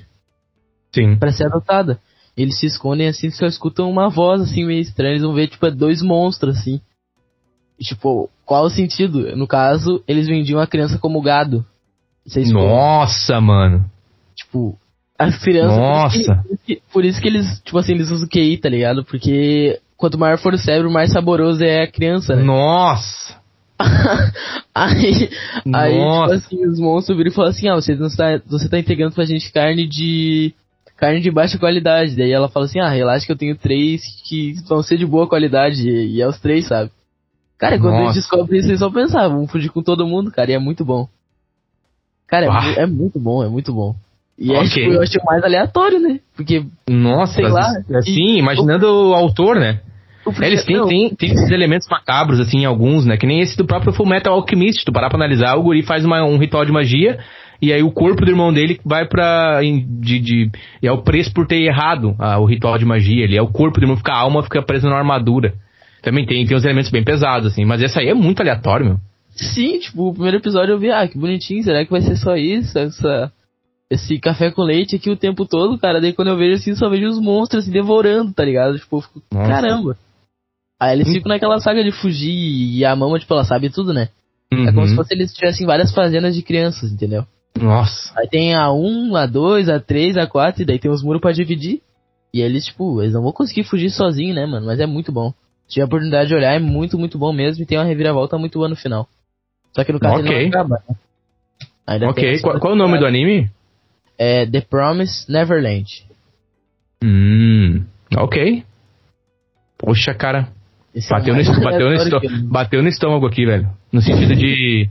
[0.94, 1.16] Sim.
[1.16, 1.98] pra ser adotada.
[2.36, 5.66] Eles se escondem assim, só escutam uma voz assim meio estranha, eles vão ver, tipo,
[5.66, 6.80] é dois monstros assim.
[7.78, 9.34] E, tipo, qual o sentido?
[9.36, 11.64] No caso, eles vendiam a criança como gado.
[12.26, 13.90] Vocês Nossa, mano.
[14.36, 14.78] Tipo,
[15.18, 15.76] as crianças.
[15.76, 16.42] Nossa.
[16.42, 19.04] Por isso, que, por isso que eles, tipo assim, eles usam QI, tá ligado?
[19.04, 22.42] Porque quanto maior for o cérebro, mais saboroso é a criança, né?
[22.42, 23.39] Nossa.
[24.74, 25.30] aí,
[25.74, 28.78] aí tipo assim, os monstros viram e falaram assim, ah, você, não tá, você tá
[28.78, 30.54] entregando pra gente carne de.
[30.96, 32.16] carne de baixa qualidade.
[32.16, 35.28] Daí ela fala assim, ah, relaxa que eu tenho três que vão ser de boa
[35.28, 35.88] qualidade.
[35.88, 36.90] E, e é os três, sabe?
[37.58, 38.04] Cara, quando Nossa.
[38.04, 40.82] eles descobrem isso, eles só pensavam, vamos fugir com todo mundo, cara, e é muito
[40.82, 41.06] bom.
[42.26, 43.94] Cara, é, é muito bom, é muito bom.
[44.38, 44.70] E é, Ok.
[44.70, 46.20] tipo, eu achei o mais aleatório, né?
[46.34, 47.34] Porque Nossa.
[47.34, 49.80] Sei lá, Assim, imaginando o autor, né?
[50.26, 53.16] O Eles têm, têm, têm esses elementos macabros, assim, alguns, né?
[53.16, 54.84] Que nem esse do próprio Full Metal Alchemist.
[54.84, 57.18] Tu parar pra analisar, o guri faz uma- um ritual de magia,
[57.62, 59.60] e aí o corpo do irmão dele vai pra.
[59.62, 60.50] De, de-
[60.82, 63.24] e é o preço por ter errado o ritual de magia.
[63.24, 65.54] Ele é o corpo do irmão, fica a alma, fica presa numa armadura.
[66.02, 67.64] Também tem, tem uns elementos bem pesados, assim.
[67.64, 68.96] Mas essa aí é muito aleatório, meu.
[69.30, 72.36] Sim, tipo, o primeiro episódio eu vi, ah, que bonitinho, será que vai ser só
[72.36, 72.78] isso?
[72.78, 73.30] Essa,
[73.90, 76.00] esse café com leite aqui o tempo todo, cara.
[76.00, 78.78] Daí quando eu vejo assim, só vejo os monstros assim, devorando, tá ligado?
[78.78, 79.48] Tipo, eu fico, Nossa.
[79.48, 79.96] caramba.
[80.80, 84.08] Aí eles ficam naquela saga de fugir e a mama, tipo, ela sabe tudo, né?
[84.50, 84.88] É como Uhum.
[84.88, 87.24] se fosse eles tivessem várias fazendas de crianças, entendeu?
[87.60, 88.12] Nossa.
[88.18, 91.20] Aí tem a 1, a 2, a 3, a 4, e daí tem os muros
[91.20, 91.82] pra dividir.
[92.32, 94.66] E eles, tipo, eles não vão conseguir fugir sozinho, né, mano?
[94.66, 95.32] Mas é muito bom.
[95.68, 97.62] Tive a oportunidade de olhar, é muito, muito bom mesmo.
[97.62, 99.06] E tem uma reviravolta muito boa no final.
[99.74, 100.42] Só que no caso ele Ok.
[100.42, 100.96] não acaba, né?
[101.86, 103.50] Ainda Ok, qual, qual é o nome do anime?
[104.18, 106.06] É The Promise Neverland.
[107.02, 107.84] Hum.
[108.16, 108.64] Ok.
[109.78, 110.48] Poxa, cara.
[110.94, 113.46] É Bateu no, mais est- bateu, no aleatório estô- que eu- bateu no estômago aqui,
[113.46, 113.68] velho.
[113.92, 114.88] No sentido de.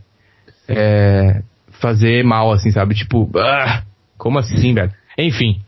[0.68, 1.42] é,
[1.82, 2.96] fazer mal, assim, sabe?
[2.96, 3.84] Tipo, ah,
[4.18, 4.92] como assim, velho?
[5.18, 5.60] Enfim.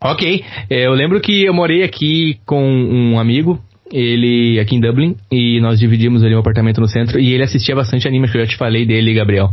[0.00, 0.44] Ok.
[0.70, 3.58] é, eu lembro que eu morei aqui com um amigo,
[3.90, 7.74] ele aqui em Dublin, e nós dividimos ali um apartamento no centro, e ele assistia
[7.74, 9.48] bastante anime, que eu já te falei dele, Gabriel.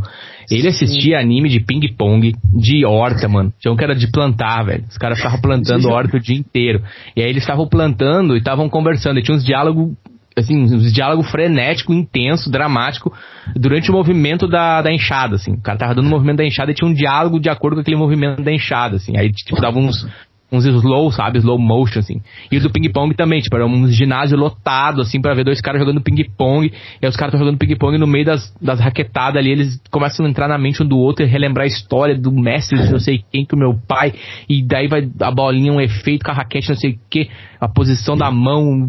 [0.50, 3.52] Ele assistia anime de ping-pong, de horta, mano.
[3.58, 4.84] Tinha um que era de plantar, velho.
[4.88, 6.80] Os caras ficavam plantando horta o dia inteiro.
[7.16, 9.18] E aí eles estavam plantando e estavam conversando.
[9.18, 9.92] E tinha uns diálogos,
[10.38, 13.12] assim, uns diálogos frenético, intenso, dramático,
[13.54, 15.54] durante o movimento da, da enxada, assim.
[15.54, 17.80] O cara tava dando o movimento da enxada e tinha um diálogo de acordo com
[17.80, 19.16] aquele movimento da enxada, assim.
[19.16, 20.06] Aí, tipo, dava uns,
[20.50, 21.38] uns slow, sabe?
[21.38, 22.20] Slow motion, assim.
[22.50, 25.80] E o do ping-pong também, tipo, era um ginásio lotado, assim, pra ver dois caras
[25.80, 26.66] jogando ping-pong.
[26.66, 26.72] E
[27.04, 30.28] aí os caras estão jogando ping-pong no meio das, das raquetadas ali, eles começam a
[30.28, 33.44] entrar na mente um do outro e relembrar a história do mestre não sei quem,
[33.44, 34.12] que o meu pai.
[34.48, 37.28] E daí vai a bolinha, um efeito com a raquete, não sei o que,
[37.60, 38.88] a posição da mão,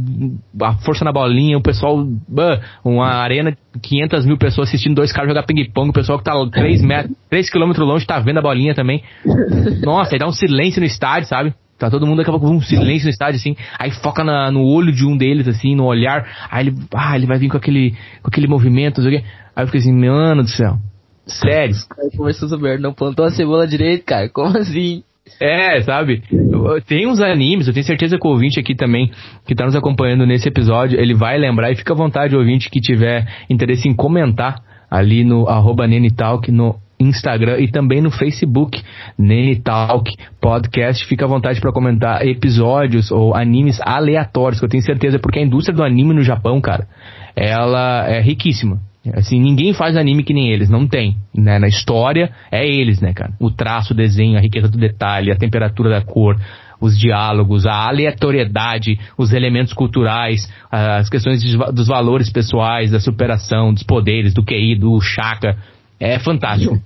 [0.61, 2.05] a força na bolinha, o pessoal,
[2.83, 6.81] uma arena, 500 mil pessoas assistindo dois caras jogar ping-pong, o pessoal que tá 3
[6.81, 9.03] metros, 3 quilômetros longe tá vendo a bolinha também.
[9.83, 11.53] Nossa, aí dá um silêncio no estádio, sabe?
[11.77, 13.55] Tá todo mundo acaba com um silêncio no estádio, assim.
[13.77, 16.25] Aí foca na- no olho de um deles, assim, no olhar.
[16.49, 19.27] Aí ele, ah, ele vai vir com aquele, com aquele movimento, não sei o quê.
[19.55, 20.77] Aí eu fiquei assim, mano do céu.
[21.25, 21.75] Sério.
[21.89, 24.29] Cara, conversou sobre não plantou a cebola direito, cara.
[24.29, 25.03] Como assim?
[25.41, 26.23] É, sabe?
[26.87, 29.11] Tem uns animes, eu tenho certeza que o ouvinte aqui também,
[29.45, 32.79] que tá nos acompanhando nesse episódio, ele vai lembrar e fica à vontade, ouvinte, que
[32.79, 34.55] tiver interesse em comentar
[34.89, 38.81] ali no arroba Nenitalk no Instagram e também no Facebook,
[39.17, 41.05] Nenitalk Podcast.
[41.05, 45.43] Fica à vontade para comentar episódios ou animes aleatórios, que eu tenho certeza, porque a
[45.43, 46.87] indústria do anime no Japão, cara,
[47.35, 48.79] ela é riquíssima.
[49.13, 51.15] Assim, ninguém faz anime que nem eles, não tem.
[51.33, 51.59] Né?
[51.59, 53.33] Na história, é eles, né, cara?
[53.39, 56.35] O traço, o desenho, a riqueza do detalhe, a temperatura da cor,
[56.79, 63.73] os diálogos, a aleatoriedade, os elementos culturais, as questões de, dos valores pessoais, da superação,
[63.73, 65.57] dos poderes, do QI, do chakra.
[65.99, 66.79] É fantástico.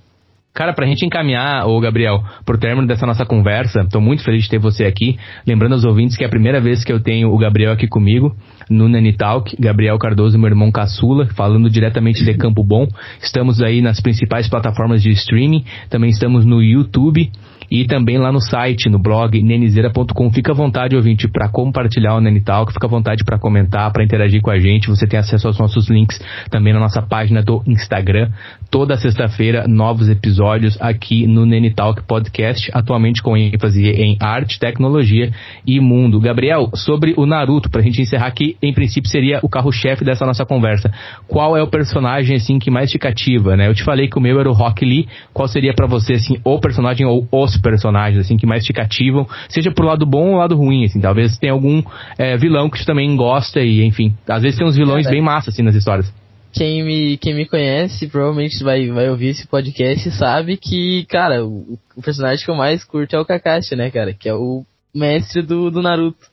[0.54, 4.50] Cara, pra gente encaminhar, ô Gabriel, pro término dessa nossa conversa, tô muito feliz de
[4.50, 5.16] ter você aqui.
[5.46, 8.36] Lembrando aos ouvintes que é a primeira vez que eu tenho o Gabriel aqui comigo
[8.68, 9.56] no Nanitalk.
[9.58, 12.86] Gabriel Cardoso, meu irmão caçula, falando diretamente de Campo Bom.
[13.22, 17.30] Estamos aí nas principais plataformas de streaming, também estamos no YouTube
[17.70, 20.30] e também lá no site, no blog nenizeira.com.
[20.30, 24.42] Fica à vontade, ouvinte, para compartilhar o Nenitalk, fica à vontade para comentar, para interagir
[24.42, 24.88] com a gente.
[24.88, 28.30] Você tem acesso aos nossos links também na nossa página do Instagram.
[28.72, 35.30] Toda sexta-feira, novos episódios aqui no Nenitalk Podcast, atualmente com ênfase em arte, tecnologia
[35.66, 36.18] e mundo.
[36.18, 40.46] Gabriel, sobre o Naruto, pra gente encerrar aqui, em princípio seria o carro-chefe dessa nossa
[40.46, 40.90] conversa.
[41.28, 43.68] Qual é o personagem, assim, que mais te cativa, né?
[43.68, 45.06] Eu te falei que o meu era o Rock Lee.
[45.34, 49.28] Qual seria para você, assim, o personagem ou os personagens, assim, que mais te cativam,
[49.50, 51.82] seja pro lado bom ou lado ruim, assim, talvez tenha algum
[52.16, 55.50] é, vilão que tu também gosta e, enfim, às vezes tem uns vilões bem massa,
[55.50, 56.21] assim, nas histórias.
[56.52, 61.44] Quem me, quem me conhece provavelmente vai, vai ouvir esse podcast e sabe que, cara,
[61.44, 64.12] o, o personagem que eu mais curto é o Kakashi, né, cara?
[64.12, 66.26] Que é o mestre do, do Naruto.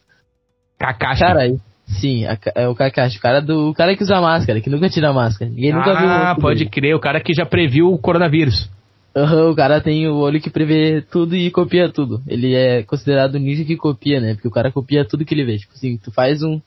[0.78, 1.22] Kakashi?
[1.22, 1.56] Cara,
[1.88, 4.90] sim, a, é o Kakashi, o cara, do, o cara que usa máscara, que nunca
[4.90, 5.50] tira máscara.
[5.50, 6.10] Ninguém ah, nunca viu.
[6.10, 6.70] Ah, pode dele.
[6.70, 8.70] crer, o cara que já previu o coronavírus.
[9.16, 12.22] Uhum, o cara tem o olho que prevê tudo e copia tudo.
[12.28, 14.34] Ele é considerado o ninja que copia, né?
[14.34, 15.58] Porque o cara copia tudo que ele vê.
[15.58, 16.62] Tipo assim, tu faz um.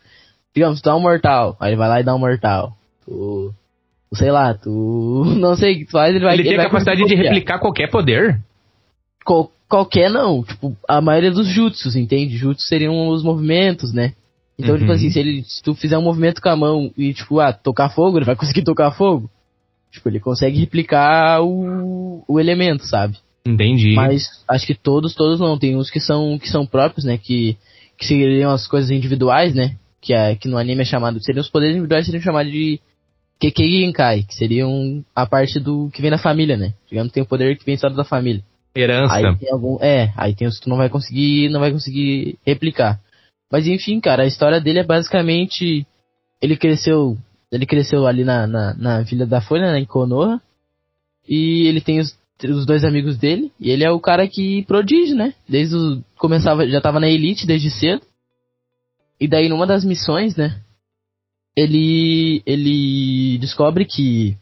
[0.55, 2.77] Digamos, tu dá um mortal, aí ele vai lá e dá um mortal.
[3.05, 3.53] Tu.
[4.15, 5.25] Sei lá, tu.
[5.39, 7.91] Não sei o que tu faz, ele vai Ele tem a capacidade de replicar qualquer
[7.91, 8.41] poder?
[9.25, 10.43] Qual, qualquer não.
[10.45, 12.37] Tipo, a maioria dos jutsus, entende?
[12.37, 14.13] Jutsus seriam os movimentos, né?
[14.59, 14.91] Então, tipo uhum.
[14.91, 17.53] tipo assim, se, ele, se tu fizer um movimento com a mão e, tipo, ah,
[17.53, 19.31] tocar fogo, ele vai conseguir tocar fogo.
[19.91, 23.17] Tipo, ele consegue replicar o, o elemento, sabe?
[23.47, 23.95] Entendi.
[23.95, 25.59] Mas acho que todos, todos não.
[25.59, 27.19] Tem uns que são, que são próprios, né?
[27.19, 27.57] Que,
[27.99, 29.77] que seriam as coisas individuais, né?
[30.01, 31.23] Que, é, que no anime é chamado.
[31.23, 32.81] Seriam os poderes individuais seriam chamados de
[33.43, 36.75] Kekei Genkai, que seriam a parte do que vem da família, né?
[36.89, 38.41] Digamos tem o poder que vem só da família.
[38.73, 39.15] Herança.
[39.15, 42.39] Aí tem algum, é, aí tem os que tu não vai conseguir, não vai conseguir
[42.47, 43.01] replicar.
[43.51, 45.85] Mas enfim, cara, a história dele é basicamente
[46.41, 47.19] ele cresceu
[47.51, 50.41] ele cresceu ali na, na, na Vila da Folha, né, em Konoha.
[51.29, 53.53] E ele tem os, os dois amigos dele.
[53.61, 55.35] E ele é o cara que prodígio, né?
[55.47, 56.03] Desde o.
[56.17, 58.03] Começava, já tava na elite desde cedo.
[59.21, 60.61] E daí numa das missões, né?
[61.57, 62.43] Ele.
[62.47, 64.37] Ele descobre que.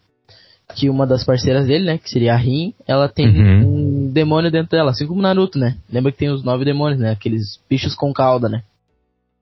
[0.76, 1.98] Que uma das parceiras dele, né?
[1.98, 4.06] Que seria a Rin, ela tem uhum.
[4.06, 5.76] um demônio dentro dela, assim como Naruto, né?
[5.92, 7.10] Lembra que tem os nove demônios, né?
[7.10, 8.62] Aqueles bichos com cauda, né?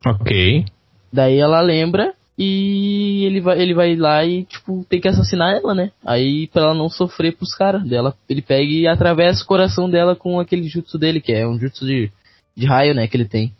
[0.06, 0.64] Ok.
[1.12, 5.74] Daí ela lembra e ele vai, ele vai lá e, tipo, tem que assassinar ela,
[5.74, 5.90] né?
[6.06, 10.14] Aí, pra ela não sofrer pros caras dela, ele pega e atravessa o coração dela
[10.14, 12.12] com aquele jutsu dele, que é um jutsu de,
[12.56, 13.52] de raio, né, que ele tem.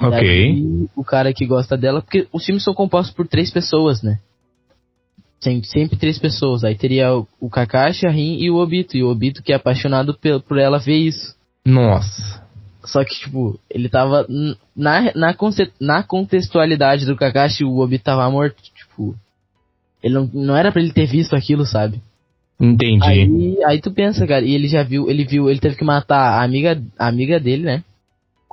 [0.00, 0.88] Ok.
[0.96, 4.18] O cara que gosta dela, porque os filmes são compostos por três pessoas, né?
[5.40, 6.64] Sempre, sempre três pessoas.
[6.64, 8.96] Aí teria o, o Kakashi, a Rin e o Obito.
[8.96, 11.36] E o Obito que é apaixonado por, por ela ver isso.
[11.64, 12.42] Nossa.
[12.84, 14.26] Só que, tipo, ele tava.
[14.74, 15.34] Na, na,
[15.80, 18.62] na contextualidade do Kakashi, o Obi tava morto.
[18.62, 19.14] Tipo.
[20.02, 22.00] Ele não, não era para ele ter visto aquilo, sabe?
[22.60, 23.04] Entendi.
[23.04, 26.38] Aí, aí tu pensa, cara, e ele já viu, ele viu, ele teve que matar
[26.38, 27.84] a amiga, a amiga dele, né?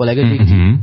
[0.01, 0.79] colega dele.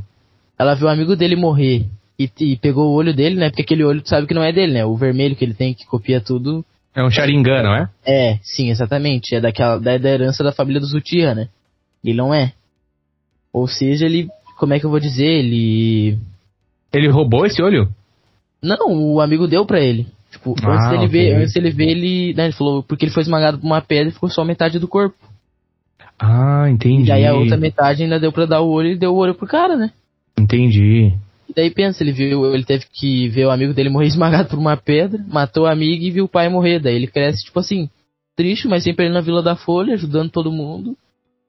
[0.59, 1.86] Ela viu o amigo dele morrer
[2.18, 3.48] e, e, pegou o olho dele, né?
[3.48, 4.84] Porque aquele olho tu sabe que não é dele, né?
[4.84, 6.64] O vermelho que ele tem, que copia tudo.
[6.94, 7.88] É um Sharingan, não é?
[8.04, 9.36] É, sim, exatamente.
[9.36, 11.48] É daquela, da, da herança da família dos Uchiha, né?
[12.04, 12.52] Ele não é.
[13.52, 14.28] Ou seja, ele.
[14.59, 15.26] Como é que eu vou dizer?
[15.26, 16.18] Ele.
[16.92, 17.88] Ele roubou esse olho?
[18.61, 20.09] Não, o amigo deu pra ele.
[20.32, 21.09] Tipo, ah, antes dele okay.
[21.09, 22.34] ver, antes dele ver, ele.
[22.34, 24.88] Né, ele falou, porque ele foi esmagado por uma pedra e ficou só metade do
[24.88, 25.16] corpo.
[26.18, 27.09] Ah, entendi.
[27.09, 29.34] E aí a outra metade ainda deu pra dar o olho e deu o olho
[29.34, 29.92] pro cara, né?
[30.39, 31.12] Entendi.
[31.49, 34.59] E daí pensa, ele viu, ele teve que ver o amigo dele morrer esmagado por
[34.59, 36.78] uma pedra, matou o amigo e viu o pai morrer.
[36.78, 37.89] Daí ele cresce, tipo assim,
[38.36, 40.97] triste, mas sempre ali na Vila da Folha, ajudando todo mundo.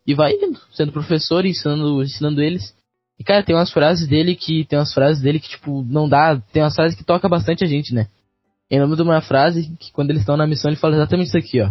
[0.08, 2.74] E vai indo, sendo professor ensinando, ensinando eles.
[3.20, 4.66] E cara, tem umas frases dele que.
[4.66, 6.42] Tem umas frases dele que, tipo, não dá.
[6.52, 8.08] Tem umas frases que toca bastante a gente, né?
[8.72, 11.38] Em nome de uma frase que quando eles estão na missão ele fala exatamente isso
[11.38, 11.70] aqui, ó.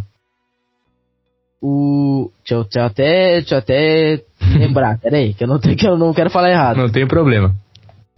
[1.60, 2.30] O.
[2.40, 3.40] Deixa eu, deixa eu até.
[3.40, 4.24] Deixa eu até
[4.56, 6.76] lembrar, peraí, que eu não, tenho, que eu não quero falar errado.
[6.76, 7.54] Não tem problema.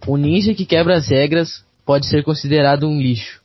[0.07, 3.39] O ninja que quebra as regras pode ser considerado um lixo.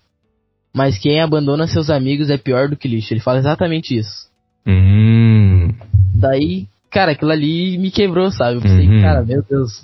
[0.74, 3.12] mas quem abandona seus amigos é pior do que lixo.
[3.14, 4.26] Ele fala exatamente isso.
[4.66, 5.72] Hum.
[6.14, 8.56] Daí, cara, aquilo ali me quebrou, sabe?
[8.56, 9.00] Eu pensei, Uhum.
[9.02, 9.80] cara, meu Deus.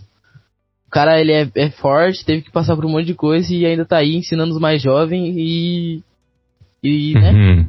[0.86, 3.64] O cara, ele é, é forte, teve que passar por um monte de coisa e
[3.64, 6.02] ainda tá aí ensinando os mais jovens e.
[6.84, 7.32] E, né?
[7.32, 7.66] Uhum.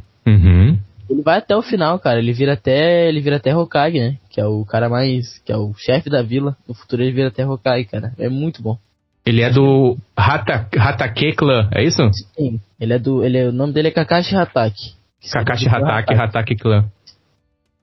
[1.14, 1.18] Uhum.
[1.18, 2.20] Ele vai até o final, cara.
[2.20, 3.08] Ele vira até.
[3.08, 4.18] Ele vira até Hokage, né?
[4.30, 5.40] Que é o cara mais.
[5.46, 6.58] Que é o chefe da vila.
[6.68, 8.14] No futuro ele vira até Hokage, cara.
[8.18, 8.78] É muito bom.
[9.26, 12.02] Ele é do Hata, Hatake Clan, é isso?
[12.38, 12.60] Sim.
[12.80, 13.24] Ele é do.
[13.24, 14.96] Ele é, o nome dele é Kakashi Hatake.
[15.32, 16.86] Kakashi Hatake, Hatake Clan.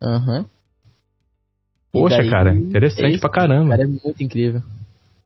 [0.03, 0.45] Aham.
[1.95, 3.71] E Poxa, daí, cara, é interessante isso, pra O caramba.
[3.71, 4.63] cara é muito incrível.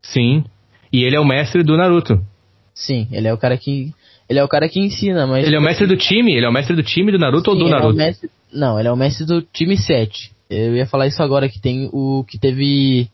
[0.02, 0.44] Sim.
[0.92, 2.24] E ele é o mestre do Naruto.
[2.72, 3.92] Sim, ele é o cara que.
[4.28, 5.46] Ele é o cara que ensina, mas.
[5.46, 6.34] Ele é o mestre do time?
[6.34, 7.96] Ele é o mestre do time do Naruto ou Sim, do ele é Naruto?
[7.96, 10.32] mestre- não, ele é o mestre do time 7.
[10.48, 12.24] Eu ia falar isso agora, que tem o.
[12.26, 13.08] que teve.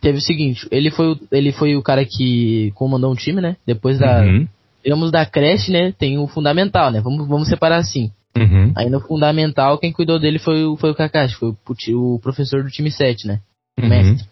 [0.00, 3.56] Teve o seguinte, ele foi, o- ele foi o cara que comandou um time, né?
[3.66, 4.22] Depois da.
[4.22, 4.48] Uhum.
[4.82, 5.92] Digamos, da creche, né?
[5.92, 7.02] Tem o fundamental, né?
[7.02, 8.10] Vamos, vamos separar assim.
[8.34, 8.72] Uhum.
[8.74, 12.62] Aí no fundamental, quem cuidou dele foi o, foi o Kakashi, foi o, o professor
[12.64, 13.40] do time 7, né?
[13.78, 13.88] O Uhum.
[13.90, 14.26] mestre.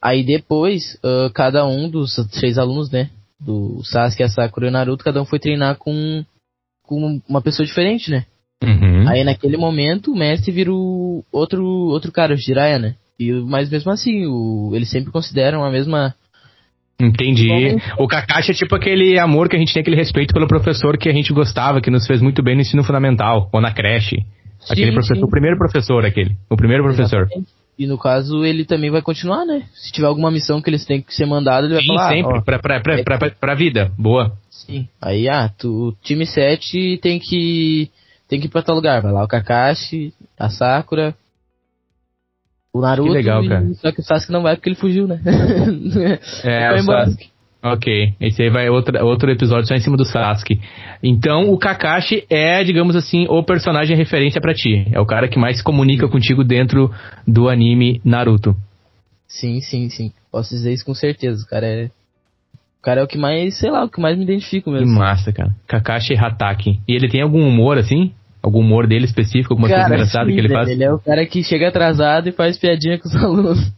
[0.00, 3.10] Aí depois, ah, cada um dos três alunos, né?
[3.40, 6.24] Do Sasuke, a Sakura e o Naruto, cada um foi treinar com,
[6.82, 8.26] com uma pessoa diferente, né?
[8.62, 9.08] Uhum.
[9.08, 12.94] Aí naquele momento o mestre vira o outro, outro cara, o Jiraiya, né?
[13.18, 16.14] E, mas mesmo assim, o, eles sempre consideram a mesma.
[17.00, 17.48] Entendi.
[17.96, 21.08] O Kakashi é tipo aquele amor que a gente tem, aquele respeito pelo professor que
[21.08, 24.16] a gente gostava, que nos fez muito bem no ensino fundamental, ou na creche.
[24.68, 25.24] Aquele Sim, professor, sim.
[25.24, 26.36] o primeiro professor, aquele.
[26.50, 27.22] O primeiro professor.
[27.22, 27.67] Exatamente.
[27.78, 29.62] E no caso, ele também vai continuar, né?
[29.72, 32.08] Se tiver alguma missão que eles têm que ser mandados, ele vai Sim, falar.
[32.10, 33.92] sempre, ó, pra, pra, pra, pra, pra vida.
[33.96, 34.32] Boa.
[34.50, 34.88] sim.
[35.00, 37.88] Aí, ah, tu, o time 7 tem que.
[38.28, 39.00] Tem que ir pra tal lugar.
[39.00, 41.14] Vai lá o Kakashi, a Sakura.
[42.74, 43.08] O Naruto.
[43.08, 43.74] Que legal, e- cara.
[43.74, 45.20] Só que o Sasuke não vai porque ele fugiu, né?
[46.44, 46.84] É, Vai o.
[46.84, 47.30] Sasuke.
[47.62, 50.60] Ok, esse aí vai outro, outro episódio só em cima do Sasuke.
[51.02, 54.86] Então, o Kakashi é, digamos assim, o personagem referência pra ti.
[54.92, 56.88] É o cara que mais se comunica contigo dentro
[57.26, 58.54] do anime Naruto.
[59.26, 60.12] Sim, sim, sim.
[60.30, 61.42] Posso dizer isso com certeza.
[61.44, 61.84] O cara é.
[62.78, 64.96] O cara é o que mais, sei lá, o que mais me identifico Que mesmo.
[64.96, 65.50] massa, cara.
[65.66, 66.78] Kakashi Hatake.
[66.86, 68.12] E ele tem algum humor, assim?
[68.40, 69.52] Algum humor dele específico?
[69.54, 70.68] Alguma coisa Cara, engraçada sim, que ele faz?
[70.68, 73.72] Ele é o cara que chega atrasado e faz piadinha com os alunos.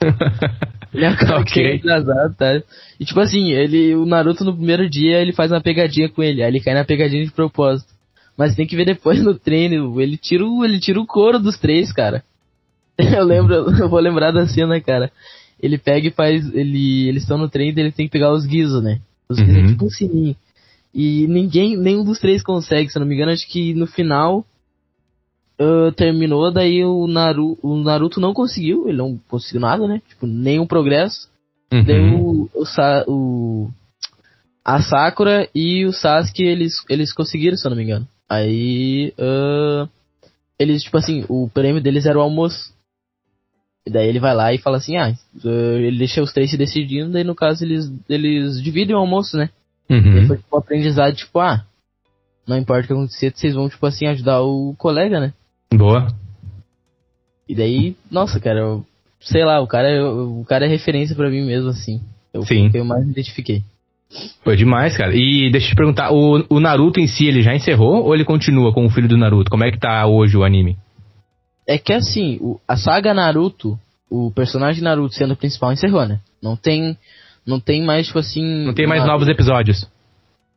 [0.96, 1.62] ele é o cara que Ok.
[1.62, 2.62] chega atrasado, tá?
[2.98, 6.42] E tipo assim, ele, o Naruto no primeiro dia ele faz uma pegadinha com ele,
[6.42, 7.92] aí ele cai na pegadinha de propósito.
[8.36, 11.58] Mas tem que ver depois no treino, ele tira o, ele tira o couro dos
[11.58, 12.22] três, cara.
[12.98, 15.10] Eu lembro, eu vou lembrar da cena, cara.
[15.62, 18.44] Ele pega e faz, ele, eles estão no treino e ele tem que pegar os
[18.46, 19.00] guizos, né?
[19.28, 19.64] Os guizos Uhum.
[19.64, 20.36] é tipo um sininho.
[20.94, 24.44] E ninguém, nenhum dos três consegue, se eu não me engano, acho que no final
[25.58, 30.00] ah, terminou, daí o, Naru, o Naruto não conseguiu, ele não conseguiu nada, né?
[30.08, 31.28] Tipo, nenhum progresso.
[31.70, 32.20] Daí Uhum.
[32.20, 33.70] o, o, Sa- o-
[34.64, 38.06] a Sakura e o Sasuke, eles, eles conseguiram, se eu não me engano.
[38.28, 39.88] Aí, ah,
[40.58, 42.74] eles, tipo assim, o prêmio deles era o almoço.
[43.86, 45.12] E daí ele vai lá e fala assim, ah,
[45.44, 45.48] ah,
[45.78, 49.50] ele deixa os três se decidindo, daí no caso eles, eles dividem o almoço, né?
[49.88, 50.26] Daí Uhum.
[50.26, 51.64] foi tipo um aprendizado, tipo, ah,
[52.46, 55.32] não importa o que acontecer, vocês vão, tipo assim, ajudar o colega, né?
[55.72, 56.08] Boa.
[57.48, 58.86] E daí, nossa, cara, eu,
[59.20, 62.00] sei lá, o cara, é- o cara é referência pra mim mesmo, assim.
[62.32, 62.70] Eu, Sim.
[62.74, 63.62] eu mais me identifiquei.
[64.44, 65.14] Foi demais, cara.
[65.14, 68.24] E deixa eu te perguntar, o, o Naruto em si, ele já encerrou ou ele
[68.24, 69.50] continua com o filho do Naruto?
[69.50, 70.76] Como é que tá hoje o anime?
[71.66, 73.78] É que assim, o- a saga Naruto,
[74.10, 76.20] o personagem Naruto sendo o principal encerrou, né?
[76.40, 76.96] Não tem,
[77.44, 78.64] não tem mais, tipo assim...
[78.64, 79.88] Não tem mais novos episódios?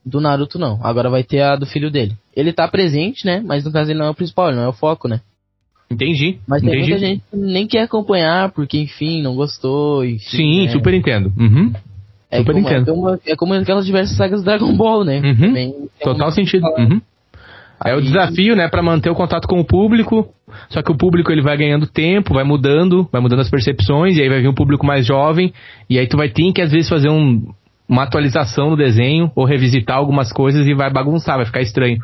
[0.06, 0.80] Do Naruto, não.
[0.84, 2.14] Agora vai ter a do filho dele.
[2.36, 3.41] Ele tá presente, né?
[3.45, 5.22] Mas no caso ele não é o principal, ele não é o foco, né?
[5.91, 6.38] Entendi.
[6.47, 6.89] Mas tem entendi.
[6.91, 10.72] muita gente que nem quer acompanhar, porque enfim, não gostou, enfim, Sim, né?
[10.72, 11.34] super entendo.
[11.38, 11.74] Uhum.
[12.32, 12.86] É super como, é, entendo.
[12.93, 15.20] como, é como aquelas diversas sagas do Dragon Ball, né?
[15.20, 15.36] Uhum.
[15.47, 16.66] Também Total sentido.
[16.78, 17.02] Uhum.
[17.84, 20.30] É o Aí- desafio, né, Pra manter o contato com o público.
[20.70, 24.22] Só que o público ele vai ganhando tempo, vai mudando, vai mudando as percepções, e
[24.22, 25.54] aí vai vir um público mais jovem,
[25.89, 27.52] e aí tu vai ter que às vezes fazer um-
[27.90, 31.98] uma atualização no desenho ou revisitar algumas coisas e vai bagunçar, vai ficar estranho.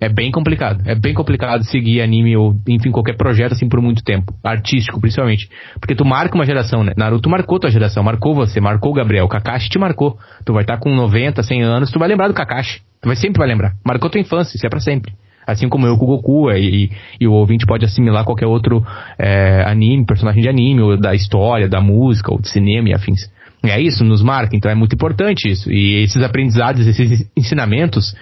[0.00, 0.82] É bem complicado.
[0.84, 4.34] É bem complicado seguir anime ou, enfim, qualquer projeto assim por muito tempo.
[4.42, 5.48] Artístico, principalmente.
[5.78, 6.92] Porque tu marca uma geração, né?
[6.96, 9.26] Naruto marcou tua geração, marcou você, marcou o Gabriel.
[9.26, 10.18] O Kakashi te marcou.
[10.44, 12.80] Tu vai estar com 90, 100 anos, tu vai lembrar do Kakashi.
[13.00, 13.74] Tu vai sempre vai lembrar.
[13.86, 15.12] Marcou tua infância, isso é pra sempre.
[15.46, 16.90] Assim como eu com o Goku, e,
[17.20, 18.84] e o ouvinte pode assimilar qualquer outro
[19.18, 23.30] é, anime, personagem de anime, ou da história, da música, ou de cinema e afins.
[23.64, 25.70] É isso, nos marca, então é muito importante isso.
[25.70, 28.14] E esses aprendizados, esses ensinamentos,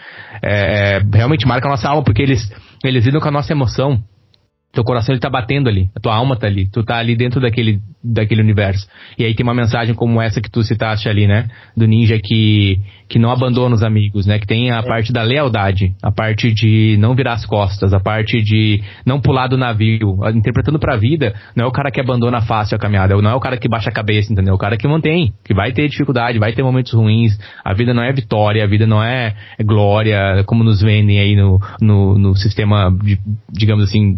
[0.42, 2.52] é, é, realmente marcam a nossa alma, porque eles,
[2.84, 4.02] eles lidam com a nossa emoção
[4.72, 7.40] Teu coração ele tá batendo ali, a tua alma tá ali, tu tá ali dentro
[7.40, 8.86] daquele, daquele universo.
[9.18, 11.48] E aí tem uma mensagem como essa que tu citaste ali, né?
[11.76, 14.38] Do ninja que, que não abandona os amigos, né?
[14.38, 14.82] Que tem a é.
[14.82, 19.48] parte da lealdade, a parte de não virar as costas, a parte de não pular
[19.48, 20.16] do navio.
[20.32, 23.40] Interpretando pra vida, não é o cara que abandona fácil a caminhada, não é o
[23.40, 24.52] cara que baixa a cabeça, entendeu?
[24.52, 27.36] É o cara que mantém, que vai ter dificuldade, vai ter momentos ruins.
[27.64, 31.60] A vida não é vitória, a vida não é glória, como nos vendem aí no,
[31.80, 33.18] no, no sistema, de,
[33.52, 34.16] digamos assim,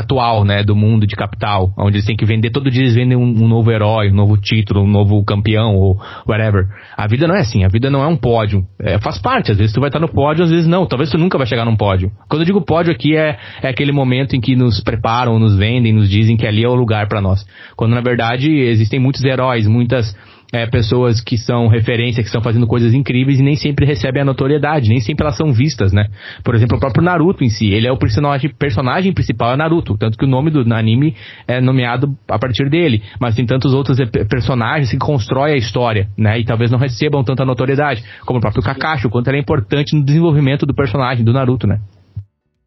[0.00, 3.16] atual, né, do mundo de capital, onde eles têm que vender, todo dia eles vendem
[3.16, 6.66] um, um, novo herói, um novo título, um novo campeão, ou whatever.
[6.96, 8.64] A vida não é assim, a vida não é um pódio.
[8.78, 11.18] É, faz parte, às vezes tu vai estar no pódio, às vezes não, talvez tu
[11.18, 12.10] nunca vai chegar num pódio.
[12.28, 15.92] Quando eu digo pódio aqui é, é aquele momento em que nos preparam, nos vendem,
[15.92, 17.46] nos dizem que ali é o lugar para nós.
[17.76, 20.14] Quando na verdade existem muitos heróis, muitas
[20.52, 24.24] é, pessoas que são referência, que estão fazendo coisas incríveis e nem sempre recebem a
[24.24, 26.08] notoriedade, nem sempre elas são vistas, né?
[26.44, 29.96] Por exemplo, o próprio Naruto em si, ele é o personagem, personagem principal, é Naruto,
[29.96, 31.14] tanto que o nome do anime
[31.46, 33.98] é nomeado a partir dele, mas tem tantos outros
[34.28, 36.38] personagens que constroem a história, né?
[36.38, 39.94] E talvez não recebam tanta notoriedade, como o próprio Kakashi, o quanto ele é importante
[39.94, 41.80] no desenvolvimento do personagem, do Naruto, né?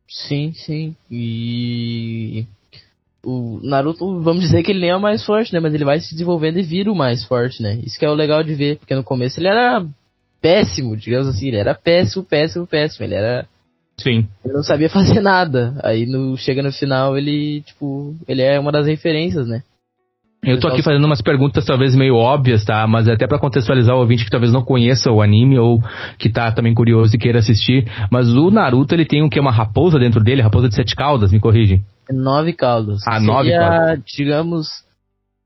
[0.07, 0.95] Sim, sim.
[1.09, 2.45] E
[3.25, 5.59] o Naruto, vamos dizer que ele nem é o mais forte, né?
[5.59, 7.79] Mas ele vai se desenvolvendo e vira o mais forte, né?
[7.83, 9.85] Isso que é o legal de ver, porque no começo ele era
[10.41, 13.05] péssimo, digamos assim, ele era péssimo, péssimo, péssimo.
[13.05, 13.47] Ele era.
[13.97, 14.27] Sim.
[14.43, 15.73] Ele não sabia fazer nada.
[15.83, 19.63] Aí no, chega no final, ele, tipo, ele é uma das referências, né?
[20.45, 22.85] Eu tô aqui fazendo umas perguntas talvez meio óbvias, tá?
[22.85, 25.81] Mas até para contextualizar o ouvinte que talvez não conheça o anime ou
[26.17, 27.89] que tá também curioso e queira assistir.
[28.11, 29.39] Mas o Naruto, ele tem o que?
[29.39, 30.41] Uma raposa dentro dele?
[30.41, 31.81] Raposa de sete caudas, me corrige.
[32.11, 33.01] Nove caudas.
[33.07, 34.03] Ah, nove caudas.
[34.05, 34.67] digamos,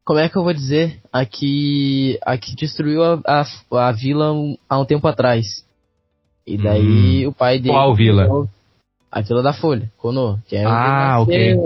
[0.04, 1.00] como é que eu vou dizer?
[1.12, 5.66] A que, a que destruiu a, a, a vila um, há um tempo atrás.
[6.46, 7.30] E daí hum.
[7.30, 7.74] o pai dele...
[7.74, 8.48] Qual vila?
[9.12, 10.40] A Vila da Folha, Kono.
[10.48, 11.58] Que é ah, ok.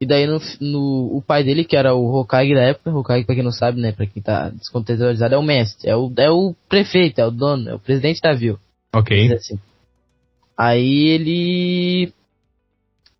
[0.00, 3.34] E daí no, no, o pai dele, que era o Hokage da época, Hokage pra
[3.34, 6.54] quem não sabe, né, pra quem tá descontextualizado, é o mestre, é o, é o
[6.68, 8.58] prefeito, é o dono, é o presidente da vila.
[8.92, 9.32] Ok.
[9.32, 9.58] Assim.
[10.56, 12.12] Aí ele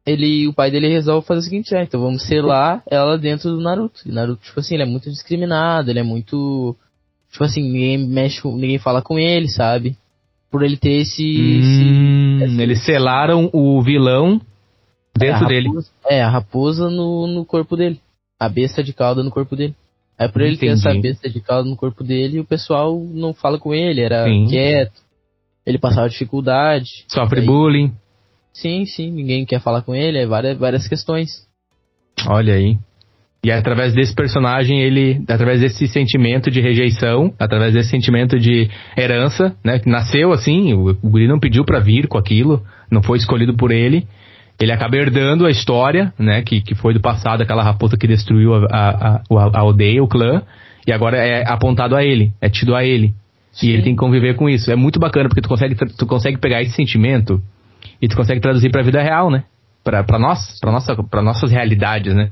[0.06, 3.60] ele, o pai dele resolve fazer o seguinte, ah, então vamos selar ela dentro do
[3.60, 4.00] Naruto.
[4.06, 6.76] E Naruto, tipo assim, ele é muito discriminado, ele é muito,
[7.32, 9.96] tipo assim, ninguém mexe, ninguém fala com ele, sabe?
[10.50, 11.22] Por ele ter esse...
[11.22, 12.62] Hum, esse, esse...
[12.62, 14.40] Eles selaram o vilão
[15.16, 15.70] dentro é, dele.
[16.06, 17.98] É, a raposa no, no corpo dele.
[18.38, 19.74] A besta de cauda no corpo dele.
[20.18, 20.82] Aí por ele Entendi.
[20.82, 24.24] ter essa besta de cauda no corpo dele, o pessoal não fala com ele, era
[24.26, 24.46] Sim.
[24.48, 25.02] quieto.
[25.66, 27.04] Ele passava dificuldade.
[27.08, 27.92] Sofre bullying.
[28.54, 31.44] Sim, sim, ninguém quer falar com ele, é várias, várias questões.
[32.26, 32.78] Olha aí.
[33.44, 38.70] E é através desse personagem, ele, através desse sentimento de rejeição, através desse sentimento de
[38.96, 43.02] herança, né, que nasceu assim, o, o guri não pediu para vir com aquilo, não
[43.02, 44.06] foi escolhido por ele,
[44.58, 48.54] ele acaba herdando a história, né, que, que foi do passado, aquela raposa que destruiu
[48.54, 50.42] a, a, a, a aldeia, o clã,
[50.86, 53.12] e agora é apontado a ele, é tido a ele.
[53.52, 53.66] Sim.
[53.66, 54.70] E ele tem que conviver com isso.
[54.70, 57.42] É muito bacana, porque tu consegue, tu consegue pegar esse sentimento
[58.00, 59.44] e tu consegue traduzir para a vida real, né?
[59.82, 62.30] Para nós, para nossa, para nossas realidades, né?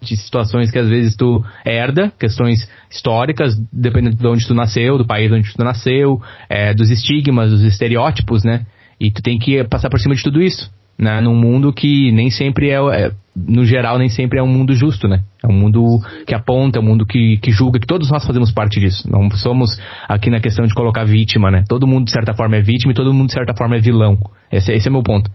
[0.00, 5.06] De situações que às vezes tu herda, questões históricas, dependendo de onde tu nasceu, do
[5.06, 8.66] país onde tu nasceu, é, dos estigmas, dos estereótipos, né?
[8.98, 11.20] E tu tem que passar por cima de tudo isso, né?
[11.20, 15.06] Num mundo que nem sempre é, é no geral, nem sempre é um mundo justo,
[15.06, 15.20] né?
[15.44, 18.50] É um mundo que aponta, é um mundo que, que julga, que todos nós fazemos
[18.50, 19.08] parte disso.
[19.10, 19.78] Não somos
[20.08, 21.62] aqui na questão de colocar vítima, né?
[21.68, 24.18] Todo mundo, de certa forma, é vítima e todo mundo, de certa forma, é vilão.
[24.50, 25.30] Esse, esse é o meu ponto.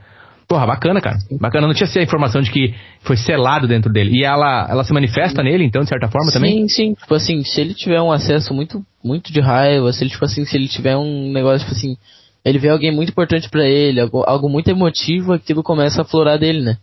[0.48, 1.18] Porra, bacana, cara.
[1.40, 1.68] Bacana.
[1.68, 4.12] Não tinha a informação de que foi selado dentro dele.
[4.14, 6.52] E ela, ela se manifesta nele, então, de certa forma, sim, também?
[6.52, 6.94] Sim, sim.
[6.96, 10.44] Tipo assim, se ele tiver um acesso muito, muito de raiva, se ele, tipo assim,
[10.44, 11.96] se ele tiver um negócio, tipo assim,
[12.44, 16.40] ele vê alguém muito importante para ele, algo, algo muito emotivo, aquilo começa a florar
[16.40, 16.78] dele, né?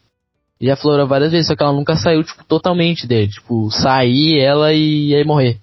[0.61, 3.29] já florou várias vezes, só que ela nunca saiu, tipo, totalmente dele.
[3.29, 5.59] Tipo, sair ela e aí morrer.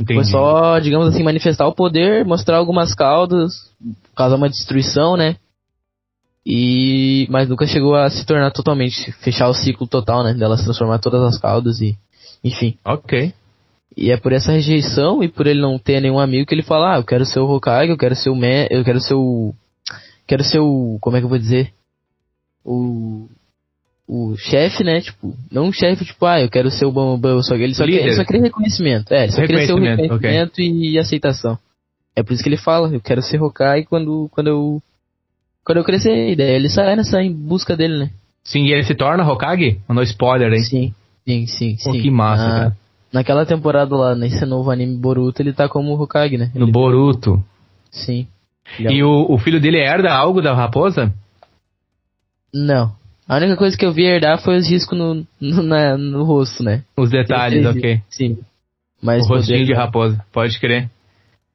[0.00, 0.20] Entendi.
[0.20, 3.70] Foi só, digamos assim, manifestar o poder, mostrar algumas caudas,
[4.14, 5.36] causar uma destruição, né?
[6.44, 7.26] E.
[7.30, 10.34] Mas nunca chegou a se tornar totalmente, fechar o ciclo total, né?
[10.34, 11.96] Dela se transformar todas as caudas e.
[12.44, 12.76] Enfim.
[12.84, 13.32] Ok.
[13.94, 16.94] E é por essa rejeição e por ele não ter nenhum amigo que ele fala,
[16.94, 19.54] ah, eu quero ser o Hokage, eu quero ser o Me eu quero ser o.
[20.26, 20.98] Quero ser o.
[21.00, 21.72] Como é que eu vou dizer?
[22.64, 23.28] O
[24.08, 25.00] o chefe, né?
[25.00, 27.84] Tipo, não um chefe, tipo, ah, eu quero ser o Bambam, só que ele só,
[27.84, 29.12] quer, ele só queria reconhecimento.
[29.12, 30.70] É, ele só queria ser o reconhecimento okay.
[30.70, 31.58] e aceitação.
[32.14, 34.82] É por isso que ele fala, eu quero ser Hokage quando, quando eu.
[35.64, 38.10] Quando eu crescer, e daí ele sai nessa em busca dele, né?
[38.44, 39.80] Sim, e ele se torna Hokage?
[39.88, 40.62] Mandou spoiler, hein?
[40.62, 40.94] Sim,
[41.26, 41.76] sim, sim.
[41.82, 42.02] Pô, sim.
[42.02, 42.76] que massa, Na, cara.
[43.16, 46.50] Naquela temporada lá, nesse novo anime Boruto, ele tá como Hokage, né?
[46.54, 47.42] Ele no Boruto.
[47.90, 48.26] Sim.
[48.78, 51.10] E o, o filho dele herda algo da raposa?
[52.52, 52.92] Não.
[53.26, 56.62] A única coisa que eu vi herdar foi os riscos no, no, na, no rosto,
[56.62, 56.82] né?
[56.94, 58.02] Os detalhes, ok.
[58.10, 58.36] Sim.
[59.02, 60.90] Mas o rostinho poder- de raposa, pode crer.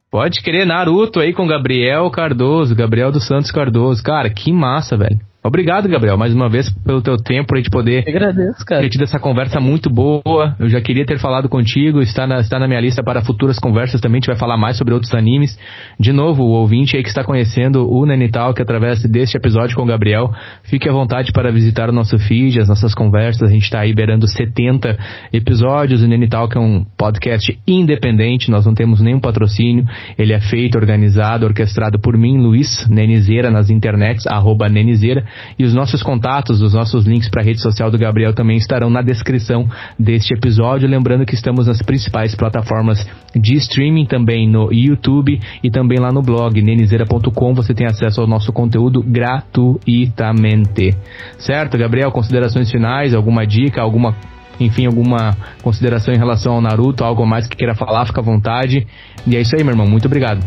[0.09, 4.01] Pode crer, Naruto aí com Gabriel Cardoso, Gabriel dos Santos Cardoso.
[4.01, 5.19] Cara, que massa, velho.
[5.43, 8.81] Obrigado, Gabriel, mais uma vez pelo teu tempo pra gente poder Eu agradeço, cara.
[8.81, 10.55] ter tido essa conversa muito boa.
[10.59, 13.99] Eu já queria ter falado contigo, está na, está na minha lista para futuras conversas
[13.99, 14.17] também.
[14.17, 15.57] A gente vai falar mais sobre outros animes.
[15.99, 19.81] De novo, o ouvinte aí que está conhecendo o Nenital, que através deste episódio com
[19.81, 20.31] o Gabriel,
[20.61, 23.49] fique à vontade para visitar o nosso feed, as nossas conversas.
[23.49, 24.95] A gente está aí beirando 70
[25.33, 26.03] episódios.
[26.03, 29.85] O Nenital, que é um podcast independente, nós não temos nenhum patrocínio.
[30.19, 35.30] Ele é feito, organizado, orquestrado por mim, Luiz Nenizeira, nas internets, arroba Nenizeira.
[35.57, 38.89] E os nossos contatos, os nossos links para a rede social do Gabriel também estarão
[38.89, 39.67] na descrição
[39.97, 40.87] deste episódio.
[40.87, 43.05] Lembrando que estamos nas principais plataformas
[43.35, 47.53] de streaming, também no YouTube e também lá no blog nenizeira.com.
[47.53, 50.95] Você tem acesso ao nosso conteúdo gratuitamente.
[51.37, 52.11] Certo, Gabriel?
[52.11, 54.15] Considerações finais, alguma dica, alguma
[54.59, 58.85] enfim, alguma consideração em relação ao Naruto, algo mais que queira falar, fica à vontade.
[59.25, 59.87] E é isso aí, meu irmão.
[59.87, 60.45] Muito obrigado.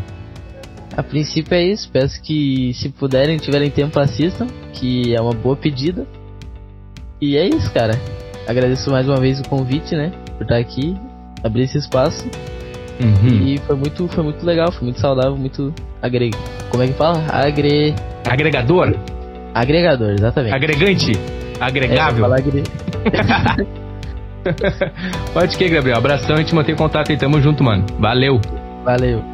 [0.96, 1.90] A princípio é isso.
[1.90, 4.46] Peço que, se puderem, tiverem tempo, assistam.
[4.72, 6.06] Que é uma boa pedida.
[7.20, 7.98] E é isso, cara.
[8.46, 10.12] Agradeço mais uma vez o convite, né?
[10.36, 10.96] Por estar aqui,
[11.42, 12.28] abrir esse espaço.
[13.00, 13.46] Uhum.
[13.46, 15.72] E foi muito, foi muito legal, foi muito saudável, muito
[16.02, 16.30] agre...
[16.70, 17.24] Como é que fala?
[17.28, 17.94] Agre...
[18.28, 18.94] Agregador?
[19.54, 20.54] Agregador, exatamente.
[20.54, 21.12] Agregante?
[21.60, 22.24] É, Agregável?
[22.24, 22.62] falar agre...
[25.32, 25.96] Pode que, Gabriel.
[25.96, 27.16] Abração e te manter em contato aí.
[27.16, 27.86] Tamo junto, mano.
[27.98, 28.38] Valeu.
[28.84, 29.33] Valeu.